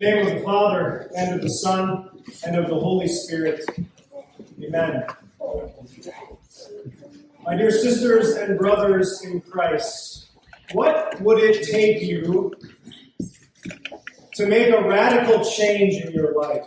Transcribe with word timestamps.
name 0.00 0.26
of 0.26 0.34
the 0.34 0.40
Father, 0.40 1.10
and 1.14 1.34
of 1.34 1.42
the 1.42 1.50
Son, 1.50 2.08
and 2.46 2.56
of 2.56 2.68
the 2.68 2.74
Holy 2.74 3.06
Spirit. 3.06 3.62
Amen. 4.62 5.04
My 7.44 7.56
dear 7.56 7.70
sisters 7.70 8.34
and 8.36 8.58
brothers 8.58 9.22
in 9.24 9.42
Christ, 9.42 10.28
what 10.72 11.20
would 11.20 11.42
it 11.42 11.68
take 11.70 12.02
you 12.02 12.52
to 14.34 14.46
make 14.46 14.72
a 14.72 14.82
radical 14.88 15.44
change 15.44 16.02
in 16.02 16.12
your 16.12 16.32
life? 16.32 16.66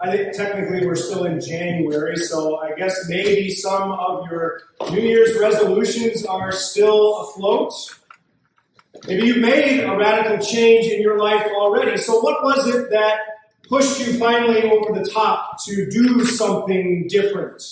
I 0.00 0.16
think 0.16 0.32
technically 0.32 0.86
we're 0.86 0.94
still 0.94 1.24
in 1.24 1.40
January, 1.40 2.16
so 2.16 2.58
I 2.58 2.72
guess 2.74 3.06
maybe 3.08 3.50
some 3.50 3.90
of 3.90 4.30
your 4.30 4.62
New 4.92 5.00
Year's 5.00 5.38
resolutions 5.38 6.24
are 6.24 6.52
still 6.52 7.20
afloat. 7.22 7.72
Maybe 9.06 9.26
you've 9.26 9.38
made 9.38 9.84
a 9.84 9.96
radical 9.96 10.44
change 10.44 10.86
in 10.86 11.00
your 11.00 11.18
life 11.18 11.46
already. 11.54 11.96
So, 11.96 12.20
what 12.20 12.42
was 12.42 12.66
it 12.68 12.90
that 12.90 13.18
pushed 13.68 14.00
you 14.00 14.18
finally 14.18 14.62
over 14.62 14.98
the 14.98 15.08
top 15.08 15.62
to 15.64 15.88
do 15.90 16.24
something 16.24 17.06
different? 17.08 17.62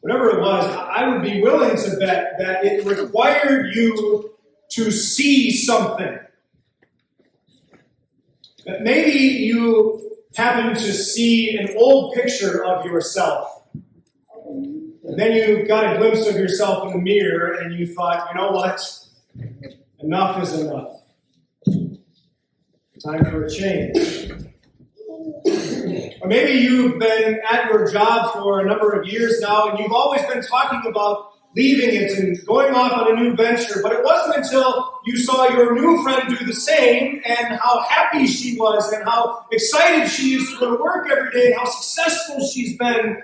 Whatever 0.00 0.30
it 0.30 0.40
was, 0.40 0.64
I 0.64 1.08
would 1.08 1.22
be 1.22 1.42
willing 1.42 1.76
to 1.76 1.96
bet 1.98 2.34
that 2.38 2.64
it 2.64 2.84
required 2.84 3.74
you 3.74 4.34
to 4.70 4.90
see 4.90 5.50
something. 5.50 6.18
That 8.66 8.82
maybe 8.82 9.18
you 9.18 10.08
happened 10.36 10.76
to 10.76 10.92
see 10.92 11.56
an 11.56 11.74
old 11.76 12.14
picture 12.14 12.64
of 12.64 12.84
yourself. 12.86 13.64
And 14.44 15.18
then 15.18 15.32
you 15.32 15.66
got 15.66 15.96
a 15.96 15.98
glimpse 15.98 16.28
of 16.28 16.36
yourself 16.36 16.86
in 16.86 16.92
the 16.92 17.02
mirror 17.02 17.54
and 17.54 17.74
you 17.74 17.92
thought, 17.92 18.28
you 18.28 18.40
know 18.40 18.52
what? 18.52 18.80
Enough 20.00 20.42
is 20.42 20.60
enough. 20.60 21.02
Time 23.04 23.24
for 23.26 23.44
a 23.44 23.50
change. 23.50 24.30
Or 26.20 26.28
maybe 26.28 26.58
you've 26.58 26.98
been 26.98 27.40
at 27.50 27.70
your 27.70 27.90
job 27.90 28.32
for 28.32 28.60
a 28.60 28.66
number 28.66 28.92
of 28.92 29.06
years 29.06 29.40
now 29.40 29.68
and 29.68 29.78
you've 29.78 29.92
always 29.92 30.22
been 30.22 30.42
talking 30.42 30.82
about 30.90 31.32
leaving 31.56 31.94
it 31.94 32.12
and 32.18 32.36
going 32.46 32.74
off 32.74 32.92
on 32.92 33.16
a 33.16 33.20
new 33.20 33.34
venture, 33.34 33.80
but 33.82 33.92
it 33.92 34.04
wasn't 34.04 34.44
until 34.44 35.00
you 35.06 35.16
saw 35.16 35.48
your 35.48 35.74
new 35.74 36.02
friend 36.02 36.22
do 36.28 36.44
the 36.44 36.54
same 36.54 37.20
and 37.24 37.58
how 37.58 37.80
happy 37.88 38.26
she 38.26 38.56
was 38.56 38.92
and 38.92 39.04
how 39.04 39.46
excited 39.50 40.08
she 40.08 40.34
is 40.34 40.50
to 40.50 40.58
go 40.58 40.76
to 40.76 40.82
work 40.82 41.08
every 41.10 41.30
day 41.32 41.46
and 41.46 41.54
how 41.56 41.64
successful 41.64 42.46
she's 42.46 42.76
been. 42.76 43.22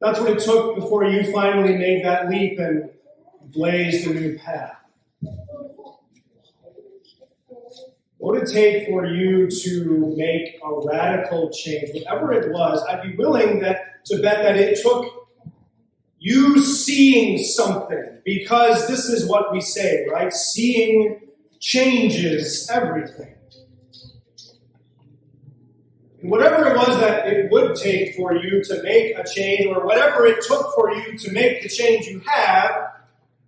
That's 0.00 0.20
what 0.20 0.30
it 0.30 0.40
took 0.40 0.76
before 0.76 1.04
you 1.04 1.32
finally 1.32 1.76
made 1.76 2.04
that 2.04 2.28
leap 2.28 2.58
and 2.58 2.90
blazed 3.52 4.06
a 4.06 4.14
new 4.14 4.38
path. 4.38 4.77
What 8.18 8.34
would 8.34 8.48
it 8.48 8.52
take 8.52 8.86
for 8.86 9.06
you 9.06 9.48
to 9.48 10.14
make 10.16 10.58
a 10.64 10.86
radical 10.86 11.50
change? 11.50 11.90
Whatever 11.94 12.32
it 12.32 12.52
was, 12.52 12.84
I'd 12.88 13.02
be 13.02 13.16
willing 13.16 13.60
that 13.60 14.04
to 14.06 14.20
bet 14.20 14.42
that 14.42 14.56
it 14.56 14.80
took 14.82 15.28
you 16.18 16.60
seeing 16.60 17.38
something, 17.38 18.18
because 18.24 18.88
this 18.88 19.04
is 19.04 19.28
what 19.28 19.52
we 19.52 19.60
say, 19.60 20.04
right? 20.12 20.32
Seeing 20.32 21.20
changes 21.60 22.68
everything. 22.68 23.34
And 26.20 26.30
whatever 26.30 26.66
it 26.66 26.76
was 26.76 26.98
that 26.98 27.28
it 27.28 27.52
would 27.52 27.76
take 27.76 28.16
for 28.16 28.34
you 28.34 28.64
to 28.64 28.82
make 28.82 29.16
a 29.16 29.22
change, 29.24 29.66
or 29.66 29.86
whatever 29.86 30.26
it 30.26 30.42
took 30.42 30.74
for 30.74 30.90
you 30.90 31.16
to 31.16 31.30
make 31.30 31.62
the 31.62 31.68
change 31.68 32.06
you 32.06 32.20
have, 32.26 32.72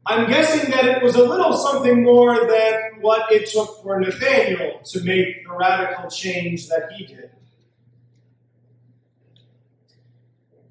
I'm 0.06 0.28
guessing 0.28 0.70
that 0.70 0.86
it 0.86 1.02
was 1.02 1.14
a 1.14 1.22
little 1.22 1.56
something 1.56 2.02
more 2.02 2.46
than 2.46 3.00
what 3.00 3.30
it 3.30 3.50
took 3.50 3.82
for 3.82 4.00
Nathanael 4.00 4.80
to 4.82 5.04
make 5.04 5.44
the 5.44 5.52
radical 5.54 6.08
change 6.10 6.68
that 6.68 6.90
he 6.96 7.04
did. 7.04 7.30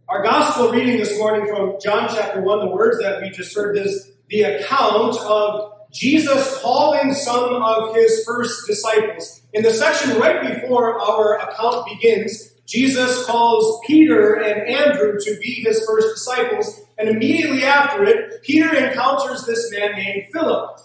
Our 0.08 0.24
gospel 0.24 0.72
reading 0.72 0.98
this 0.98 1.18
morning 1.20 1.48
from 1.48 1.78
John 1.80 2.10
chapter 2.10 2.42
1, 2.42 2.60
the 2.60 2.72
words 2.72 3.00
that 3.00 3.22
we 3.22 3.30
just 3.30 3.56
heard 3.56 3.78
is 3.78 4.12
the 4.30 4.42
account 4.42 5.16
of 5.18 5.74
Jesus 5.92 6.60
calling 6.62 7.14
some 7.14 7.62
of 7.62 7.96
his 7.96 8.24
first 8.26 8.66
disciples. 8.66 9.42
In 9.54 9.62
the 9.62 9.70
section 9.70 10.20
right 10.20 10.56
before 10.56 11.00
our 11.00 11.38
account 11.38 11.88
begins, 11.88 12.56
Jesus 12.70 13.26
calls 13.26 13.82
Peter 13.88 14.36
and 14.36 14.70
Andrew 14.70 15.20
to 15.20 15.40
be 15.42 15.64
his 15.66 15.84
first 15.88 16.14
disciples, 16.14 16.82
and 17.00 17.10
immediately 17.10 17.64
after 17.64 18.04
it, 18.04 18.44
Peter 18.44 18.72
encounters 18.76 19.44
this 19.46 19.72
man 19.72 19.94
named 19.94 20.28
Philip. 20.32 20.80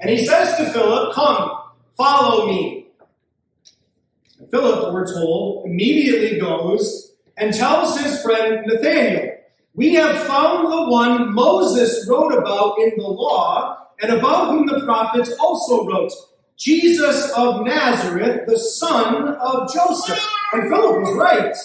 And 0.00 0.10
he 0.10 0.24
says 0.24 0.56
to 0.58 0.72
Philip, 0.72 1.12
Come, 1.12 1.58
follow 1.96 2.46
me. 2.46 2.86
And 4.38 4.48
Philip, 4.48 4.94
we're 4.94 5.12
told, 5.12 5.66
immediately 5.66 6.38
goes 6.38 7.14
and 7.36 7.52
tells 7.52 7.98
his 7.98 8.22
friend 8.22 8.64
Nathanael, 8.66 9.38
We 9.74 9.94
have 9.94 10.24
found 10.24 10.72
the 10.72 10.88
one 10.88 11.34
Moses 11.34 12.06
wrote 12.08 12.32
about 12.32 12.78
in 12.78 12.92
the 12.96 13.08
law, 13.08 13.88
and 14.00 14.12
about 14.12 14.50
whom 14.50 14.66
the 14.66 14.84
prophets 14.84 15.32
also 15.40 15.84
wrote, 15.84 16.12
Jesus 16.62 17.28
of 17.32 17.66
Nazareth, 17.66 18.46
the 18.46 18.56
son 18.56 19.34
of 19.34 19.72
Joseph. 19.74 20.24
And 20.52 20.70
Philip 20.70 21.00
was 21.00 21.16
right. 21.16 21.56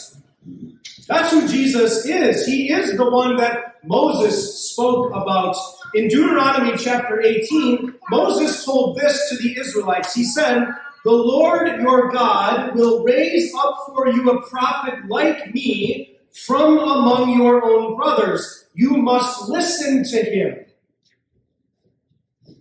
That's 1.07 1.31
who 1.31 1.47
Jesus 1.47 2.03
is. 2.05 2.47
He 2.47 2.71
is 2.71 2.97
the 2.97 3.07
one 3.07 3.37
that 3.37 3.75
Moses 3.85 4.71
spoke 4.71 5.11
about. 5.11 5.55
In 5.93 6.07
Deuteronomy 6.07 6.75
chapter 6.77 7.21
18, 7.21 7.93
Moses 8.09 8.65
told 8.65 8.97
this 8.97 9.29
to 9.29 9.37
the 9.37 9.59
Israelites. 9.59 10.15
He 10.15 10.23
said, 10.23 10.67
the 11.05 11.11
Lord 11.11 11.79
your 11.79 12.09
God 12.09 12.75
will 12.75 13.03
raise 13.03 13.53
up 13.55 13.77
for 13.85 14.07
you 14.07 14.31
a 14.31 14.49
prophet 14.49 15.07
like 15.07 15.53
me 15.53 16.17
from 16.31 16.79
among 16.79 17.37
your 17.37 17.63
own 17.63 17.95
brothers. 17.95 18.65
You 18.73 18.97
must 18.97 19.47
listen 19.47 20.03
to 20.05 20.23
him. 20.23 20.65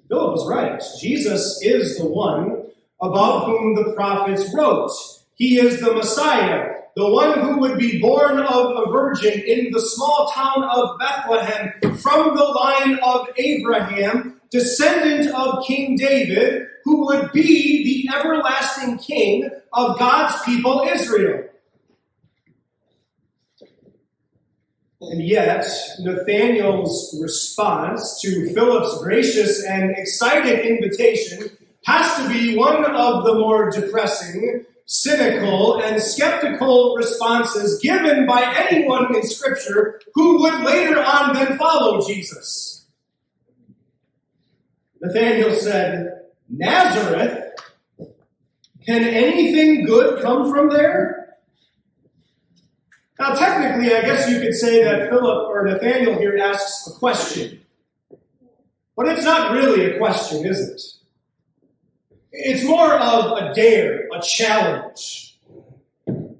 Philip 0.08 0.32
was 0.32 0.48
right. 0.48 0.82
Jesus 1.00 1.60
is 1.62 1.98
the 1.98 2.06
one 2.06 2.66
about 3.00 3.46
whom 3.46 3.74
the 3.74 3.92
prophets 3.94 4.52
wrote. 4.54 4.90
He 5.34 5.58
is 5.58 5.80
the 5.80 5.92
Messiah, 5.92 6.74
the 6.94 7.10
one 7.10 7.40
who 7.40 7.58
would 7.60 7.78
be 7.78 8.00
born 8.00 8.38
of 8.38 8.70
a 8.70 8.90
virgin 8.90 9.40
in 9.40 9.70
the 9.70 9.80
small 9.80 10.30
town 10.34 10.64
of 10.64 10.98
Bethlehem 10.98 11.72
from 11.96 12.36
the 12.36 12.44
line 12.44 12.98
of 13.02 13.28
Abraham, 13.36 14.40
descendant 14.50 15.34
of 15.34 15.66
King 15.66 15.96
David, 15.96 16.66
who 16.84 17.06
would 17.06 17.32
be 17.32 18.06
the 18.06 18.16
everlasting 18.16 18.98
king 18.98 19.50
of 19.72 19.98
God's 19.98 20.40
people, 20.44 20.88
Israel. 20.90 21.44
And 25.10 25.22
yet, 25.26 25.64
Nathanael's 26.00 27.18
response 27.20 28.20
to 28.22 28.52
Philip's 28.52 29.02
gracious 29.02 29.64
and 29.64 29.90
excited 29.96 30.66
invitation 30.66 31.50
has 31.84 32.16
to 32.16 32.28
be 32.28 32.56
one 32.56 32.84
of 32.84 33.24
the 33.24 33.34
more 33.34 33.70
depressing, 33.70 34.64
cynical, 34.86 35.80
and 35.82 36.02
skeptical 36.02 36.96
responses 36.96 37.80
given 37.80 38.26
by 38.26 38.42
anyone 38.68 39.14
in 39.14 39.22
Scripture 39.22 40.00
who 40.14 40.40
would 40.42 40.60
later 40.62 41.00
on 41.00 41.34
then 41.34 41.56
follow 41.56 42.04
Jesus. 42.06 42.86
Nathanael 45.00 45.54
said, 45.54 46.22
Nazareth? 46.48 47.42
Can 48.84 49.02
anything 49.02 49.84
good 49.84 50.22
come 50.22 50.50
from 50.50 50.70
there? 50.70 51.25
Now, 53.18 53.34
technically, 53.34 53.94
I 53.94 54.02
guess 54.02 54.28
you 54.28 54.40
could 54.40 54.54
say 54.54 54.84
that 54.84 55.08
Philip 55.08 55.48
or 55.48 55.64
Nathanael 55.64 56.18
here 56.18 56.36
asks 56.36 56.86
a 56.86 56.98
question. 56.98 57.60
But 58.96 59.08
it's 59.08 59.24
not 59.24 59.52
really 59.52 59.84
a 59.84 59.98
question, 59.98 60.46
is 60.46 60.60
it? 60.60 60.82
It's 62.32 62.64
more 62.64 62.92
of 62.94 63.32
a 63.32 63.54
dare, 63.54 64.08
a 64.14 64.20
challenge. 64.20 65.38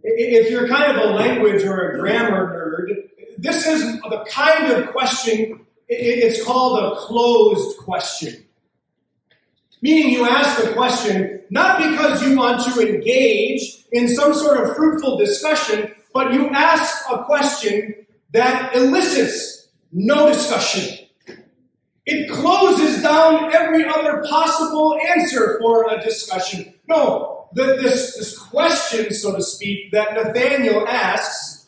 If 0.02 0.50
you're 0.50 0.68
kind 0.68 0.96
of 0.96 1.10
a 1.10 1.14
language 1.14 1.64
or 1.64 1.90
a 1.90 1.98
grammar 1.98 2.46
nerd, 2.54 3.08
this 3.38 3.66
is 3.66 4.00
the 4.00 4.26
kind 4.28 4.72
of 4.72 4.90
question, 4.92 5.66
it's 5.88 6.44
called 6.44 6.78
a 6.78 6.96
closed 6.96 7.78
question. 7.78 8.44
Meaning 9.82 10.12
you 10.12 10.24
ask 10.24 10.62
a 10.64 10.72
question 10.72 11.42
not 11.50 11.78
because 11.78 12.22
you 12.22 12.36
want 12.36 12.62
to 12.64 12.80
engage 12.80 13.84
in 13.92 14.08
some 14.08 14.34
sort 14.34 14.58
of 14.58 14.74
fruitful 14.76 15.16
discussion, 15.16 15.92
but 16.16 16.32
you 16.32 16.48
ask 16.48 17.04
a 17.12 17.24
question 17.24 18.06
that 18.30 18.74
elicits 18.74 19.68
no 19.92 20.28
discussion. 20.28 21.06
It 22.06 22.30
closes 22.30 23.02
down 23.02 23.52
every 23.52 23.84
other 23.84 24.24
possible 24.26 24.98
answer 25.14 25.58
for 25.60 25.92
a 25.92 26.00
discussion. 26.00 26.72
No, 26.88 27.50
the, 27.52 27.64
this, 27.82 28.16
this 28.16 28.38
question, 28.38 29.12
so 29.12 29.36
to 29.36 29.42
speak, 29.42 29.92
that 29.92 30.14
Nathanael 30.14 30.88
asks 30.88 31.66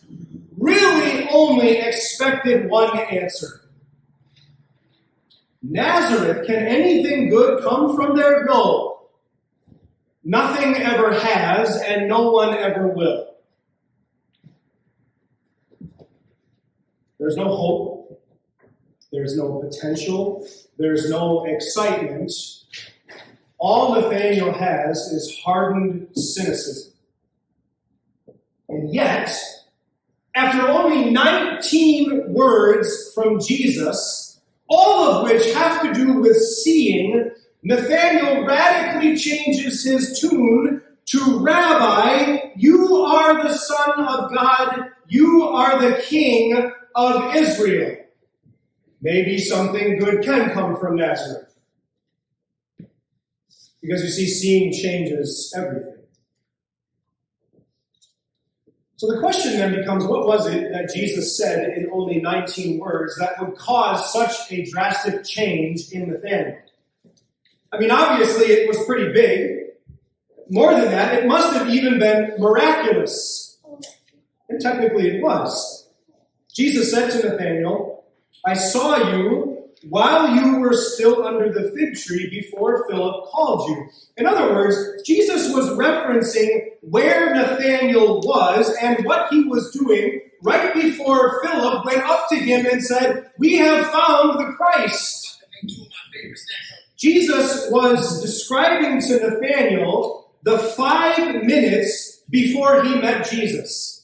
really 0.57 1.29
only 1.29 1.77
expected 1.77 2.71
one 2.71 2.99
answer. 2.99 3.69
Nazareth, 5.63 6.47
can 6.47 6.67
anything 6.67 7.29
good 7.29 7.63
come 7.63 7.95
from 7.95 8.17
there? 8.17 8.47
No. 8.47 9.09
Nothing 10.25 10.75
ever 10.77 11.13
has, 11.13 11.83
and 11.83 12.09
no 12.09 12.31
one 12.31 12.55
ever 12.55 12.89
will. 12.89 13.29
There's 17.19 17.37
no 17.37 17.49
hope. 17.49 18.23
There's 19.13 19.37
no 19.37 19.61
potential. 19.61 20.47
There's 20.77 21.11
no 21.11 21.45
excitement. 21.47 22.33
All 23.59 23.95
Nathanael 23.95 24.53
has 24.53 24.99
is 24.99 25.41
hardened 25.45 26.09
cynicism. 26.15 26.93
And 28.69 28.95
yet, 28.95 29.35
after 30.35 30.69
only 30.69 31.11
19 31.11 32.33
words 32.33 33.13
from 33.15 33.41
Jesus, 33.41 34.41
all 34.69 35.05
of 35.05 35.25
which 35.25 35.53
have 35.55 35.83
to 35.83 35.93
do 35.93 36.21
with 36.21 36.37
seeing, 36.37 37.31
Nathanael 37.63 38.47
radically 38.47 39.17
changes 39.17 39.85
his 39.85 40.21
tune 40.21 40.83
to 41.07 41.39
Rabbi, 41.41 42.51
you 42.57 42.97
are 42.97 43.43
the 43.43 43.55
Son 43.55 44.05
of 44.05 44.33
God, 44.33 44.91
you 45.09 45.43
are 45.45 45.81
the 45.81 46.03
King 46.03 46.71
of 47.07 47.35
Israel. 47.37 47.97
Maybe 49.01 49.39
something 49.39 49.99
good 49.99 50.25
can 50.25 50.51
come 50.51 50.77
from 50.77 50.97
Nazareth. 50.97 51.55
Because 53.81 54.03
you 54.03 54.11
see, 54.11 54.27
seeing 54.27 54.73
changes 54.73 55.55
everything. 55.57 55.95
So 58.97 59.07
the 59.07 59.21
question 59.21 59.53
then 59.53 59.77
becomes 59.77 60.05
what 60.05 60.27
was 60.27 60.49
it 60.49 60.73
that 60.73 60.93
Jesus 60.93 61.39
said 61.39 61.79
in 61.79 61.89
only 61.93 62.21
19 62.21 62.81
words 62.81 63.17
that 63.19 63.41
would 63.41 63.57
cause 63.57 64.13
such 64.13 64.51
a 64.51 64.65
drastic 64.65 65.25
change 65.25 65.93
in 65.93 66.11
Nathanael? 66.11 66.59
I 67.73 67.79
mean, 67.79 67.93
obviously 67.93 68.47
it 68.47 68.67
was 68.67 68.85
pretty 68.87 69.13
big. 69.13 69.69
More 70.51 70.73
than 70.73 70.87
that, 70.87 71.15
it 71.15 71.29
must 71.29 71.53
have 71.53 71.69
even 71.69 72.01
been 72.01 72.33
miraculous. 72.39 73.61
And 74.49 74.61
technically 74.61 75.07
it 75.09 75.23
was. 75.23 75.88
Jesus 76.59 76.91
said 76.91 77.09
to 77.11 77.29
Nathanael, 77.29 78.03
I 78.45 78.55
saw 78.55 79.13
you 79.13 79.69
while 79.85 80.35
you 80.35 80.59
were 80.59 80.75
still 80.75 81.25
under 81.25 81.53
the 81.53 81.71
fig 81.71 81.95
tree 81.95 82.29
before 82.29 82.85
Philip 82.91 83.27
called 83.27 83.71
you. 83.71 83.89
In 84.17 84.27
other 84.27 84.53
words, 84.53 85.05
Jesus 85.05 85.55
was 85.55 85.69
referencing 85.79 86.71
where 86.81 87.33
Nathanael 87.33 88.23
was 88.23 88.77
and 88.83 89.05
what 89.05 89.33
he 89.33 89.45
was 89.45 89.71
doing 89.71 90.21
right 90.43 90.75
before 90.75 91.41
Philip 91.45 91.85
went 91.85 92.03
up 92.03 92.29
to 92.31 92.35
him 92.35 92.67
and 92.67 92.85
said, 92.85 93.31
We 93.39 93.59
have 93.59 93.87
found 93.93 94.41
the 94.41 94.53
Christ. 94.57 95.41
Jesus 96.97 97.71
was 97.71 98.21
describing 98.21 99.01
to 99.03 99.21
Nathanael 99.21 100.33
the 100.43 100.59
five 100.59 101.45
minutes 101.45 102.25
before 102.29 102.83
he 102.83 102.97
met 102.97 103.31
Jesus. 103.31 103.98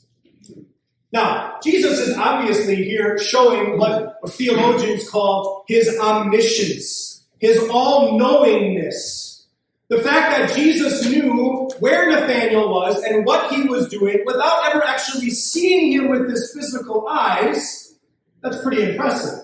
Now, 1.14 1.61
Jesus 1.62 2.00
is 2.00 2.16
obviously 2.19 2.75
here 2.75 3.16
showing 3.19 3.78
what 3.78 4.19
theologians 4.31 5.08
call 5.08 5.64
his 5.69 5.96
omniscience, 6.00 7.25
his 7.38 7.69
all 7.70 8.19
knowingness. 8.19 9.46
The 9.87 10.02
fact 10.02 10.37
that 10.37 10.56
Jesus 10.56 11.08
knew 11.08 11.70
where 11.78 12.11
Nathanael 12.11 12.69
was 12.69 13.00
and 13.05 13.25
what 13.25 13.52
he 13.52 13.62
was 13.62 13.87
doing 13.87 14.25
without 14.26 14.66
ever 14.66 14.82
actually 14.82 15.31
seeing 15.31 15.93
him 15.93 16.11
with 16.11 16.28
his 16.28 16.52
physical 16.52 17.06
eyes, 17.06 17.94
that's 18.43 18.60
pretty 18.60 18.82
impressive. 18.82 19.38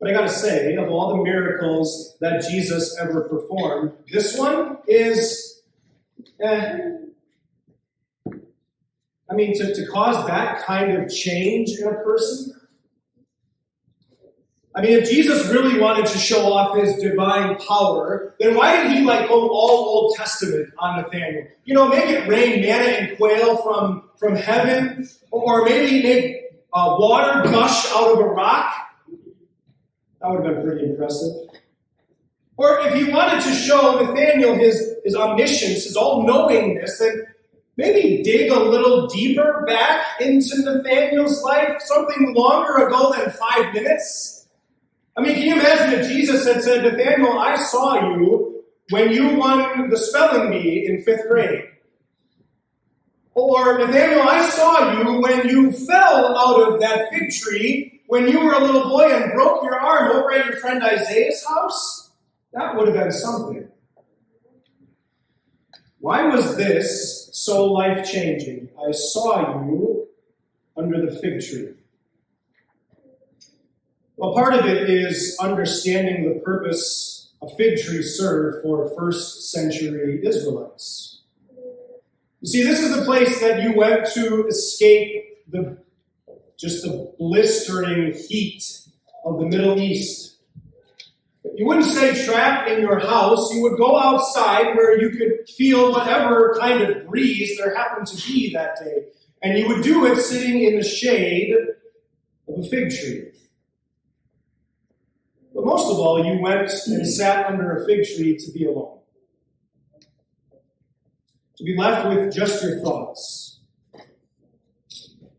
But 0.00 0.10
I 0.10 0.12
gotta 0.12 0.28
say, 0.28 0.74
of 0.74 0.90
all 0.90 1.16
the 1.16 1.22
miracles 1.22 2.16
that 2.20 2.44
Jesus 2.50 2.98
ever 3.00 3.28
performed, 3.28 3.92
this 4.10 4.36
one 4.36 4.78
is 4.88 5.62
eh, 6.42 6.78
I 9.30 9.34
mean, 9.34 9.56
to, 9.58 9.74
to 9.74 9.86
cause 9.86 10.26
that 10.26 10.64
kind 10.64 10.92
of 10.92 11.12
change 11.12 11.70
in 11.78 11.86
a 11.86 11.94
person. 11.94 12.54
I 14.74 14.80
mean, 14.80 14.92
if 14.92 15.10
Jesus 15.10 15.48
really 15.48 15.80
wanted 15.80 16.06
to 16.06 16.18
show 16.18 16.52
off 16.52 16.76
his 16.76 16.94
divine 16.96 17.56
power, 17.56 18.36
then 18.38 18.54
why 18.54 18.80
did 18.80 18.92
he 18.92 19.04
like 19.04 19.28
go 19.28 19.48
all 19.48 19.70
Old 19.70 20.14
Testament 20.16 20.72
on 20.78 21.02
Nathanael? 21.02 21.48
You 21.64 21.74
know, 21.74 21.88
make 21.88 22.08
it 22.08 22.28
rain 22.28 22.60
manna 22.60 22.86
and 22.86 23.16
quail 23.16 23.56
from, 23.56 24.04
from 24.18 24.36
heaven, 24.36 25.08
or 25.30 25.64
maybe 25.64 26.02
make 26.02 26.36
uh, 26.72 26.96
water 26.98 27.42
gush 27.50 27.86
out 27.92 28.12
of 28.12 28.20
a 28.20 28.24
rock. 28.24 28.72
That 30.20 30.30
would 30.30 30.44
have 30.44 30.56
been 30.56 30.64
pretty 30.64 30.90
impressive. 30.90 31.48
Or 32.56 32.78
if 32.80 32.94
he 32.94 33.10
wanted 33.10 33.42
to 33.42 33.52
show 33.52 34.00
Nathanael 34.00 34.54
his, 34.54 34.96
his 35.04 35.14
omniscience, 35.14 35.84
his 35.84 35.96
all 35.96 36.24
knowingness, 36.26 36.98
then 36.98 37.26
maybe 37.78 38.22
dig 38.24 38.50
a 38.50 38.58
little 38.58 39.06
deeper 39.06 39.64
back 39.66 40.20
into 40.20 40.60
Nathanael's 40.62 41.42
life, 41.42 41.80
something 41.80 42.34
longer 42.34 42.86
ago 42.86 43.14
than 43.16 43.30
five 43.30 43.72
minutes? 43.72 44.48
I 45.16 45.22
mean, 45.22 45.34
can 45.34 45.42
you 45.42 45.52
imagine 45.54 45.98
if 45.98 46.08
Jesus 46.08 46.44
had 46.44 46.62
said, 46.62 46.84
Nathanael, 46.84 47.38
I 47.38 47.56
saw 47.56 48.10
you 48.10 48.64
when 48.90 49.12
you 49.12 49.36
won 49.36 49.88
the 49.88 49.96
spelling 49.96 50.50
bee 50.50 50.86
in 50.86 51.02
fifth 51.02 51.28
grade? 51.28 51.64
Or, 53.34 53.78
Nathanael, 53.78 54.28
I 54.28 54.48
saw 54.50 54.92
you 54.98 55.20
when 55.20 55.48
you 55.48 55.70
fell 55.70 56.36
out 56.36 56.72
of 56.72 56.80
that 56.80 57.08
fig 57.10 57.30
tree 57.30 58.02
when 58.08 58.26
you 58.26 58.40
were 58.40 58.54
a 58.54 58.58
little 58.58 58.88
boy 58.88 59.08
and 59.12 59.32
broke 59.32 59.62
your 59.62 59.78
arm 59.78 60.10
over 60.10 60.32
at 60.32 60.46
your 60.46 60.56
friend 60.56 60.82
Isaiah's 60.82 61.44
house? 61.46 62.10
That 62.52 62.74
would 62.74 62.88
have 62.88 62.96
been 62.96 63.12
something. 63.12 63.68
Why 66.00 66.26
was 66.28 66.56
this 66.56 67.30
so 67.32 67.64
life 67.64 68.08
changing? 68.08 68.68
I 68.78 68.92
saw 68.92 69.64
you 69.64 70.08
under 70.76 71.04
the 71.04 71.18
fig 71.18 71.40
tree. 71.40 71.74
Well, 74.16 74.34
part 74.34 74.54
of 74.54 74.66
it 74.66 74.88
is 74.88 75.36
understanding 75.40 76.28
the 76.28 76.40
purpose 76.40 77.18
a 77.40 77.48
fig 77.56 77.78
tree 77.78 78.02
served 78.02 78.62
for 78.62 78.92
first 78.96 79.52
century 79.52 80.20
Israelites. 80.24 81.22
You 82.40 82.48
see, 82.48 82.62
this 82.62 82.80
is 82.80 82.96
the 82.96 83.04
place 83.04 83.40
that 83.40 83.62
you 83.62 83.74
went 83.76 84.06
to 84.14 84.46
escape 84.46 85.38
the 85.48 85.78
just 86.56 86.82
the 86.82 87.14
blistering 87.18 88.12
heat 88.28 88.64
of 89.24 89.38
the 89.38 89.46
Middle 89.46 89.80
East 89.80 90.37
you 91.56 91.66
wouldn't 91.66 91.86
stay 91.86 92.24
trapped 92.24 92.68
in 92.70 92.80
your 92.80 92.98
house. 92.98 93.52
You 93.52 93.62
would 93.62 93.76
go 93.76 93.98
outside 93.98 94.74
where 94.76 95.00
you 95.00 95.10
could 95.10 95.48
feel 95.48 95.92
whatever 95.92 96.56
kind 96.58 96.82
of 96.82 97.06
breeze 97.06 97.56
there 97.58 97.74
happened 97.74 98.06
to 98.08 98.26
be 98.26 98.52
that 98.54 98.76
day. 98.82 99.06
And 99.42 99.58
you 99.58 99.68
would 99.68 99.82
do 99.82 100.06
it 100.06 100.16
sitting 100.20 100.62
in 100.62 100.76
the 100.76 100.84
shade 100.84 101.54
of 102.48 102.58
a 102.58 102.68
fig 102.68 102.90
tree. 102.90 103.30
But 105.54 105.64
most 105.64 105.90
of 105.90 105.98
all, 105.98 106.24
you 106.24 106.40
went 106.40 106.70
and 106.86 107.06
sat 107.06 107.46
under 107.46 107.76
a 107.76 107.86
fig 107.86 108.04
tree 108.04 108.36
to 108.36 108.52
be 108.52 108.64
alone. 108.64 108.98
To 111.56 111.64
be 111.64 111.76
left 111.76 112.08
with 112.08 112.32
just 112.32 112.62
your 112.62 112.80
thoughts. 112.80 113.60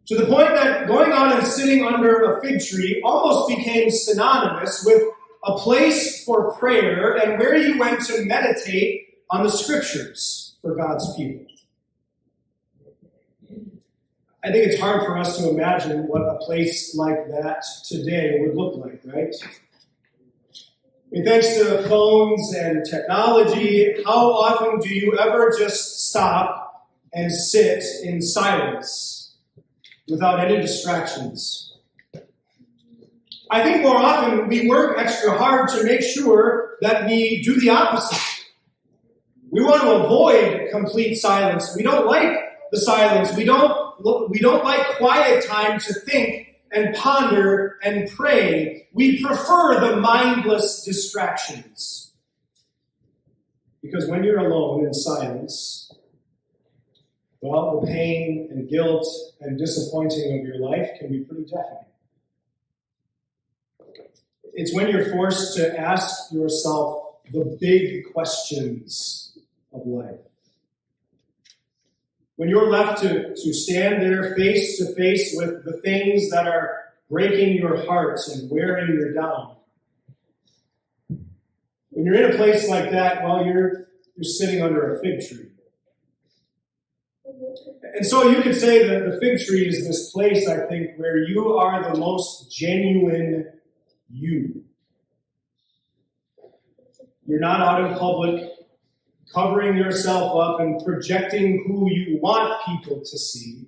To 0.08 0.16
the 0.16 0.26
point 0.26 0.50
that 0.56 0.88
going 0.88 1.12
on 1.12 1.38
and 1.38 1.46
sitting 1.46 1.86
under 1.86 2.32
a 2.32 2.42
fig 2.42 2.60
tree 2.66 3.02
almost 3.06 3.56
became 3.56 3.90
synonymous 3.92 4.84
with 4.86 5.04
a 5.44 5.58
place 5.58 6.24
for 6.26 6.54
prayer 6.58 7.16
and 7.16 7.40
where 7.40 7.56
you 7.56 7.78
went 7.78 8.02
to 8.06 8.26
meditate 8.26 9.20
on 9.30 9.44
the 9.44 9.50
scriptures 9.50 10.56
for 10.62 10.76
God's 10.76 11.16
people. 11.16 11.46
I 14.44 14.52
think 14.52 14.68
it's 14.68 14.80
hard 14.80 15.04
for 15.06 15.18
us 15.18 15.38
to 15.38 15.50
imagine 15.50 16.08
what 16.08 16.22
a 16.22 16.38
place 16.38 16.96
like 16.96 17.28
that 17.30 17.64
today 17.86 18.38
would 18.40 18.56
look 18.56 18.78
like, 18.78 19.02
right? 19.06 19.36
Mean, 21.12 21.26
thanks 21.26 21.56
to 21.56 21.84
phones 21.90 22.54
and 22.54 22.86
technology, 22.86 23.96
how 24.06 24.32
often 24.32 24.80
do 24.80 24.94
you 24.94 25.18
ever 25.18 25.52
just 25.58 26.08
stop 26.08 26.88
and 27.14 27.32
sit 27.32 27.84
in 28.04 28.22
silence 28.22 29.36
without 30.08 30.40
any 30.40 30.62
distractions? 30.62 31.69
I 33.52 33.64
think 33.64 33.82
more 33.82 33.98
often 33.98 34.48
we 34.48 34.68
work 34.68 35.00
extra 35.00 35.36
hard 35.36 35.70
to 35.70 35.84
make 35.84 36.02
sure 36.02 36.78
that 36.82 37.08
we 37.08 37.42
do 37.42 37.60
the 37.60 37.72
opposite. 37.72 38.46
We 39.50 39.64
want 39.64 39.82
to 39.82 39.92
avoid 39.92 40.70
complete 40.70 41.16
silence. 41.16 41.76
We 41.76 41.82
don't 41.82 42.06
like 42.06 42.38
the 42.72 42.80
silence. 42.80 43.36
We 43.36 43.46
don't, 43.46 44.30
we 44.30 44.40
don't 44.40 44.64
like 44.64 44.86
quiet 44.98 45.44
time 45.44 45.80
to 45.80 45.94
think 45.94 46.60
and 46.72 46.96
ponder 46.96 47.80
and 47.84 48.08
pray. 48.08 48.88
We 48.94 49.24
prefer 49.24 49.80
the 49.80 49.96
mindless 49.98 50.84
distractions. 50.84 52.12
Because 53.82 54.06
when 54.08 54.24
you're 54.24 54.40
alone 54.40 54.86
in 54.86 54.94
silence, 54.94 55.92
well, 57.42 57.82
the 57.82 57.88
pain 57.88 58.50
and 58.52 58.70
guilt 58.70 59.08
and 59.42 59.58
disappointing 59.58 60.40
of 60.40 60.46
your 60.46 60.60
life 60.60 60.92
can 61.00 61.10
be 61.10 61.22
pretty 61.22 61.46
deafening 61.46 61.89
It's 64.60 64.74
when 64.74 64.90
you're 64.90 65.10
forced 65.10 65.56
to 65.56 65.80
ask 65.80 66.34
yourself 66.34 67.16
the 67.32 67.58
big 67.62 68.12
questions 68.12 69.38
of 69.72 69.88
life. 69.88 70.20
When 72.36 72.50
you're 72.50 72.70
left 72.70 73.02
to, 73.04 73.34
to 73.34 73.54
stand 73.54 74.02
there 74.02 74.36
face 74.36 74.78
to 74.80 74.94
face 74.96 75.34
with 75.34 75.64
the 75.64 75.80
things 75.80 76.30
that 76.32 76.46
are 76.46 76.78
breaking 77.10 77.56
your 77.56 77.86
hearts 77.86 78.28
and 78.28 78.52
wearing 78.52 78.88
you 78.88 79.14
down. 79.14 79.56
When 81.92 82.06
you're 82.06 82.22
in 82.22 82.34
a 82.34 82.36
place 82.36 82.68
like 82.68 82.92
that, 82.92 83.24
well, 83.24 83.46
you're, 83.46 83.88
you're 84.18 84.24
sitting 84.26 84.62
under 84.62 84.94
a 84.94 85.00
fig 85.02 85.26
tree. 85.26 85.52
And 87.96 88.06
so 88.06 88.28
you 88.28 88.42
could 88.42 88.60
say 88.60 88.86
that 88.86 89.10
the 89.10 89.18
fig 89.22 89.40
tree 89.48 89.70
is 89.70 89.88
this 89.88 90.12
place, 90.12 90.50
I 90.50 90.66
think, 90.68 90.98
where 90.98 91.18
you 91.18 91.58
are 91.58 91.94
the 91.94 91.98
most 91.98 92.52
genuine 92.52 93.54
you. 94.12 94.64
You're 97.26 97.40
not 97.40 97.62
out 97.62 97.92
in 97.92 97.98
public 97.98 98.50
covering 99.34 99.78
yourself 99.78 100.36
up 100.40 100.60
and 100.60 100.84
projecting 100.84 101.64
who 101.68 101.90
you 101.92 102.18
want 102.20 102.60
people 102.66 103.00
to 103.00 103.18
see, 103.18 103.68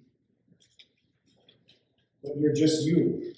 but 2.23 2.37
you're 2.37 2.53
just 2.53 2.83
you. 2.83 3.33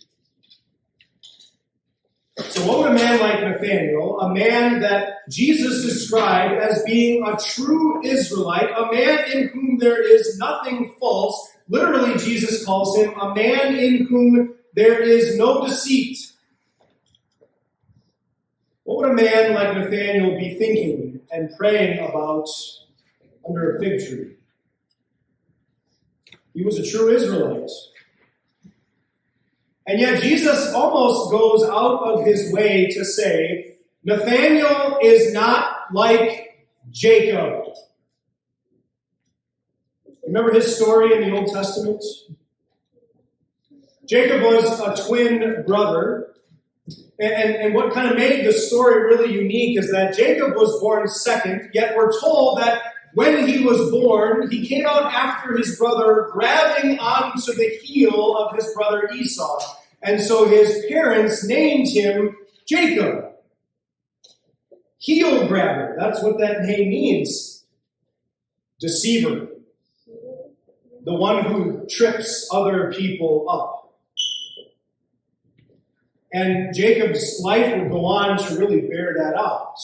So, 2.40 2.66
what 2.66 2.80
would 2.80 2.92
a 2.92 2.94
man 2.94 3.20
like 3.20 3.42
Nathanael, 3.42 4.20
a 4.22 4.34
man 4.34 4.82
that 4.82 5.30
Jesus 5.30 5.84
described 5.84 6.62
as 6.62 6.82
being 6.84 7.26
a 7.28 7.38
true 7.38 8.04
Israelite, 8.04 8.72
a 8.76 8.92
man 8.92 9.32
in 9.32 9.48
whom 9.50 9.78
there 9.78 10.02
is 10.02 10.38
nothing 10.40 10.96
false, 11.00 11.52
literally, 11.70 12.18
Jesus 12.18 12.66
calls 12.66 12.98
him 12.98 13.14
a 13.20 13.36
man 13.36 13.76
in 13.76 14.08
whom 14.08 14.56
there 14.74 15.02
is 15.02 15.38
no 15.38 15.66
deceit. 15.66 16.18
What 18.84 18.98
would 18.98 19.12
a 19.12 19.14
man 19.14 19.54
like 19.54 19.78
Nathanael 19.78 20.38
be 20.38 20.56
thinking 20.56 21.22
and 21.32 21.56
praying 21.58 22.00
about 22.00 22.48
under 23.48 23.76
a 23.76 23.80
fig 23.80 24.00
tree? 24.08 24.36
He 26.54 26.64
was 26.64 26.78
a 26.78 26.90
true 26.90 27.10
Israelite. 27.10 27.70
And 29.88 30.00
yet 30.00 30.22
Jesus 30.22 30.74
almost 30.74 31.32
goes 31.32 31.64
out 31.64 32.04
of 32.04 32.26
his 32.26 32.54
way 32.54 32.88
to 32.92 33.04
say, 33.04 33.78
Nathanael 34.04 35.00
is 35.02 35.34
not 35.34 35.94
like 35.94 36.66
Jacob. 36.92 37.74
Remember 40.26 40.54
his 40.54 40.76
story 40.76 41.16
in 41.16 41.30
the 41.30 41.38
Old 41.38 41.48
Testament? 41.48 42.04
Jacob 44.06 44.42
was 44.44 44.80
a 44.80 45.08
twin 45.08 45.64
brother. 45.66 46.33
And, 47.20 47.56
and, 47.56 47.76
what 47.76 47.94
kind 47.94 48.10
of 48.10 48.18
made 48.18 48.44
the 48.44 48.52
story 48.52 49.04
really 49.04 49.34
unique 49.34 49.78
is 49.78 49.92
that 49.92 50.16
Jacob 50.16 50.56
was 50.56 50.80
born 50.82 51.08
second, 51.08 51.70
yet 51.72 51.96
we're 51.96 52.20
told 52.20 52.58
that 52.58 52.82
when 53.14 53.48
he 53.48 53.64
was 53.64 53.92
born, 53.92 54.50
he 54.50 54.68
came 54.68 54.88
out 54.88 55.14
after 55.14 55.56
his 55.56 55.78
brother, 55.78 56.30
grabbing 56.32 56.98
onto 56.98 57.54
the 57.54 57.70
heel 57.84 58.36
of 58.38 58.56
his 58.56 58.74
brother 58.74 59.08
Esau. 59.14 59.60
And 60.02 60.20
so 60.20 60.48
his 60.48 60.86
parents 60.90 61.46
named 61.46 61.88
him 61.88 62.36
Jacob. 62.68 63.26
Heel 64.98 65.48
grabber. 65.48 65.96
That's 66.00 66.24
what 66.24 66.40
that 66.40 66.62
name 66.62 66.90
means. 66.90 67.66
Deceiver. 68.80 69.50
The 71.06 71.14
one 71.14 71.46
who 71.46 71.86
trips 71.88 72.50
other 72.52 72.92
people 72.92 73.46
up. 73.50 73.83
And 76.34 76.74
Jacob's 76.74 77.40
life 77.44 77.78
would 77.78 77.92
go 77.92 78.06
on 78.06 78.38
to 78.38 78.58
really 78.58 78.82
bear 78.82 79.16
that 79.18 79.36
out. 79.36 79.76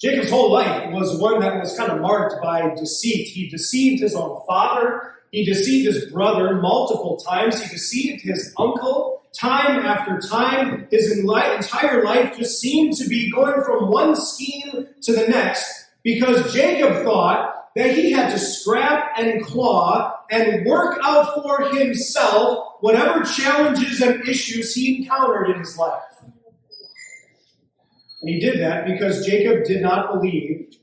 Jacob's 0.00 0.30
whole 0.30 0.52
life 0.52 0.90
was 0.90 1.18
one 1.20 1.40
that 1.40 1.58
was 1.58 1.76
kind 1.78 1.90
of 1.90 2.00
marked 2.00 2.34
by 2.42 2.74
deceit. 2.74 3.28
He 3.28 3.48
deceived 3.48 4.02
his 4.02 4.14
own 4.14 4.40
father. 4.46 5.14
He 5.30 5.44
deceived 5.44 5.86
his 5.86 6.10
brother 6.12 6.60
multiple 6.60 7.16
times. 7.16 7.62
He 7.62 7.68
deceived 7.68 8.22
his 8.22 8.52
uncle 8.58 9.22
time 9.32 9.86
after 9.86 10.18
time. 10.18 10.86
His 10.90 11.18
entire 11.18 12.04
life 12.04 12.36
just 12.36 12.60
seemed 12.60 12.96
to 12.96 13.08
be 13.08 13.30
going 13.30 13.62
from 13.62 13.90
one 13.90 14.16
scheme 14.16 14.88
to 15.02 15.12
the 15.12 15.28
next 15.28 15.86
because 16.02 16.52
Jacob 16.52 17.04
thought 17.04 17.55
that 17.76 17.94
he 17.94 18.10
had 18.10 18.30
to 18.30 18.38
scrap 18.38 19.12
and 19.18 19.44
claw 19.44 20.18
and 20.30 20.64
work 20.64 20.98
out 21.04 21.34
for 21.34 21.68
himself 21.76 22.78
whatever 22.80 23.22
challenges 23.22 24.00
and 24.00 24.26
issues 24.26 24.74
he 24.74 24.96
encountered 24.96 25.50
in 25.50 25.58
his 25.58 25.76
life. 25.76 26.02
And 28.22 28.30
he 28.30 28.40
did 28.40 28.60
that 28.60 28.86
because 28.86 29.26
Jacob 29.26 29.64
did 29.64 29.82
not 29.82 30.14
believe 30.14 30.78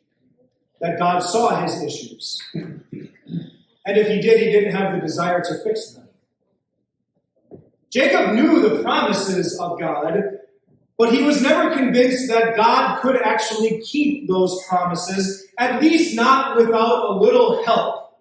that 0.82 1.00
God 1.00 1.20
saw 1.20 1.62
his 1.64 1.82
issues. 1.82 2.40
And 2.54 3.98
if 3.98 4.08
he 4.08 4.22
did, 4.22 4.40
he 4.40 4.52
didn't 4.52 4.76
have 4.76 4.94
the 4.94 5.02
desire 5.02 5.42
to 5.42 5.64
fix 5.64 5.94
them. 5.94 6.08
Jacob 7.90 8.36
knew 8.36 8.62
the 8.62 8.84
promises 8.84 9.60
of 9.60 9.80
God, 9.80 10.16
but 10.98 11.14
he 11.14 11.24
was 11.24 11.42
never 11.42 11.76
convinced 11.76 12.28
that 12.30 12.56
God 12.56 13.02
could 13.02 13.18
actually 13.18 13.82
keep 13.82 14.28
those 14.28 14.64
promises, 14.68 15.48
at 15.58 15.82
least 15.82 16.16
not 16.16 16.58
without 16.58 17.10
a 17.10 17.14
little 17.20 17.64
help 17.66 18.20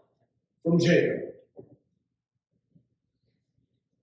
from 0.62 0.78
Jacob. 0.78 1.20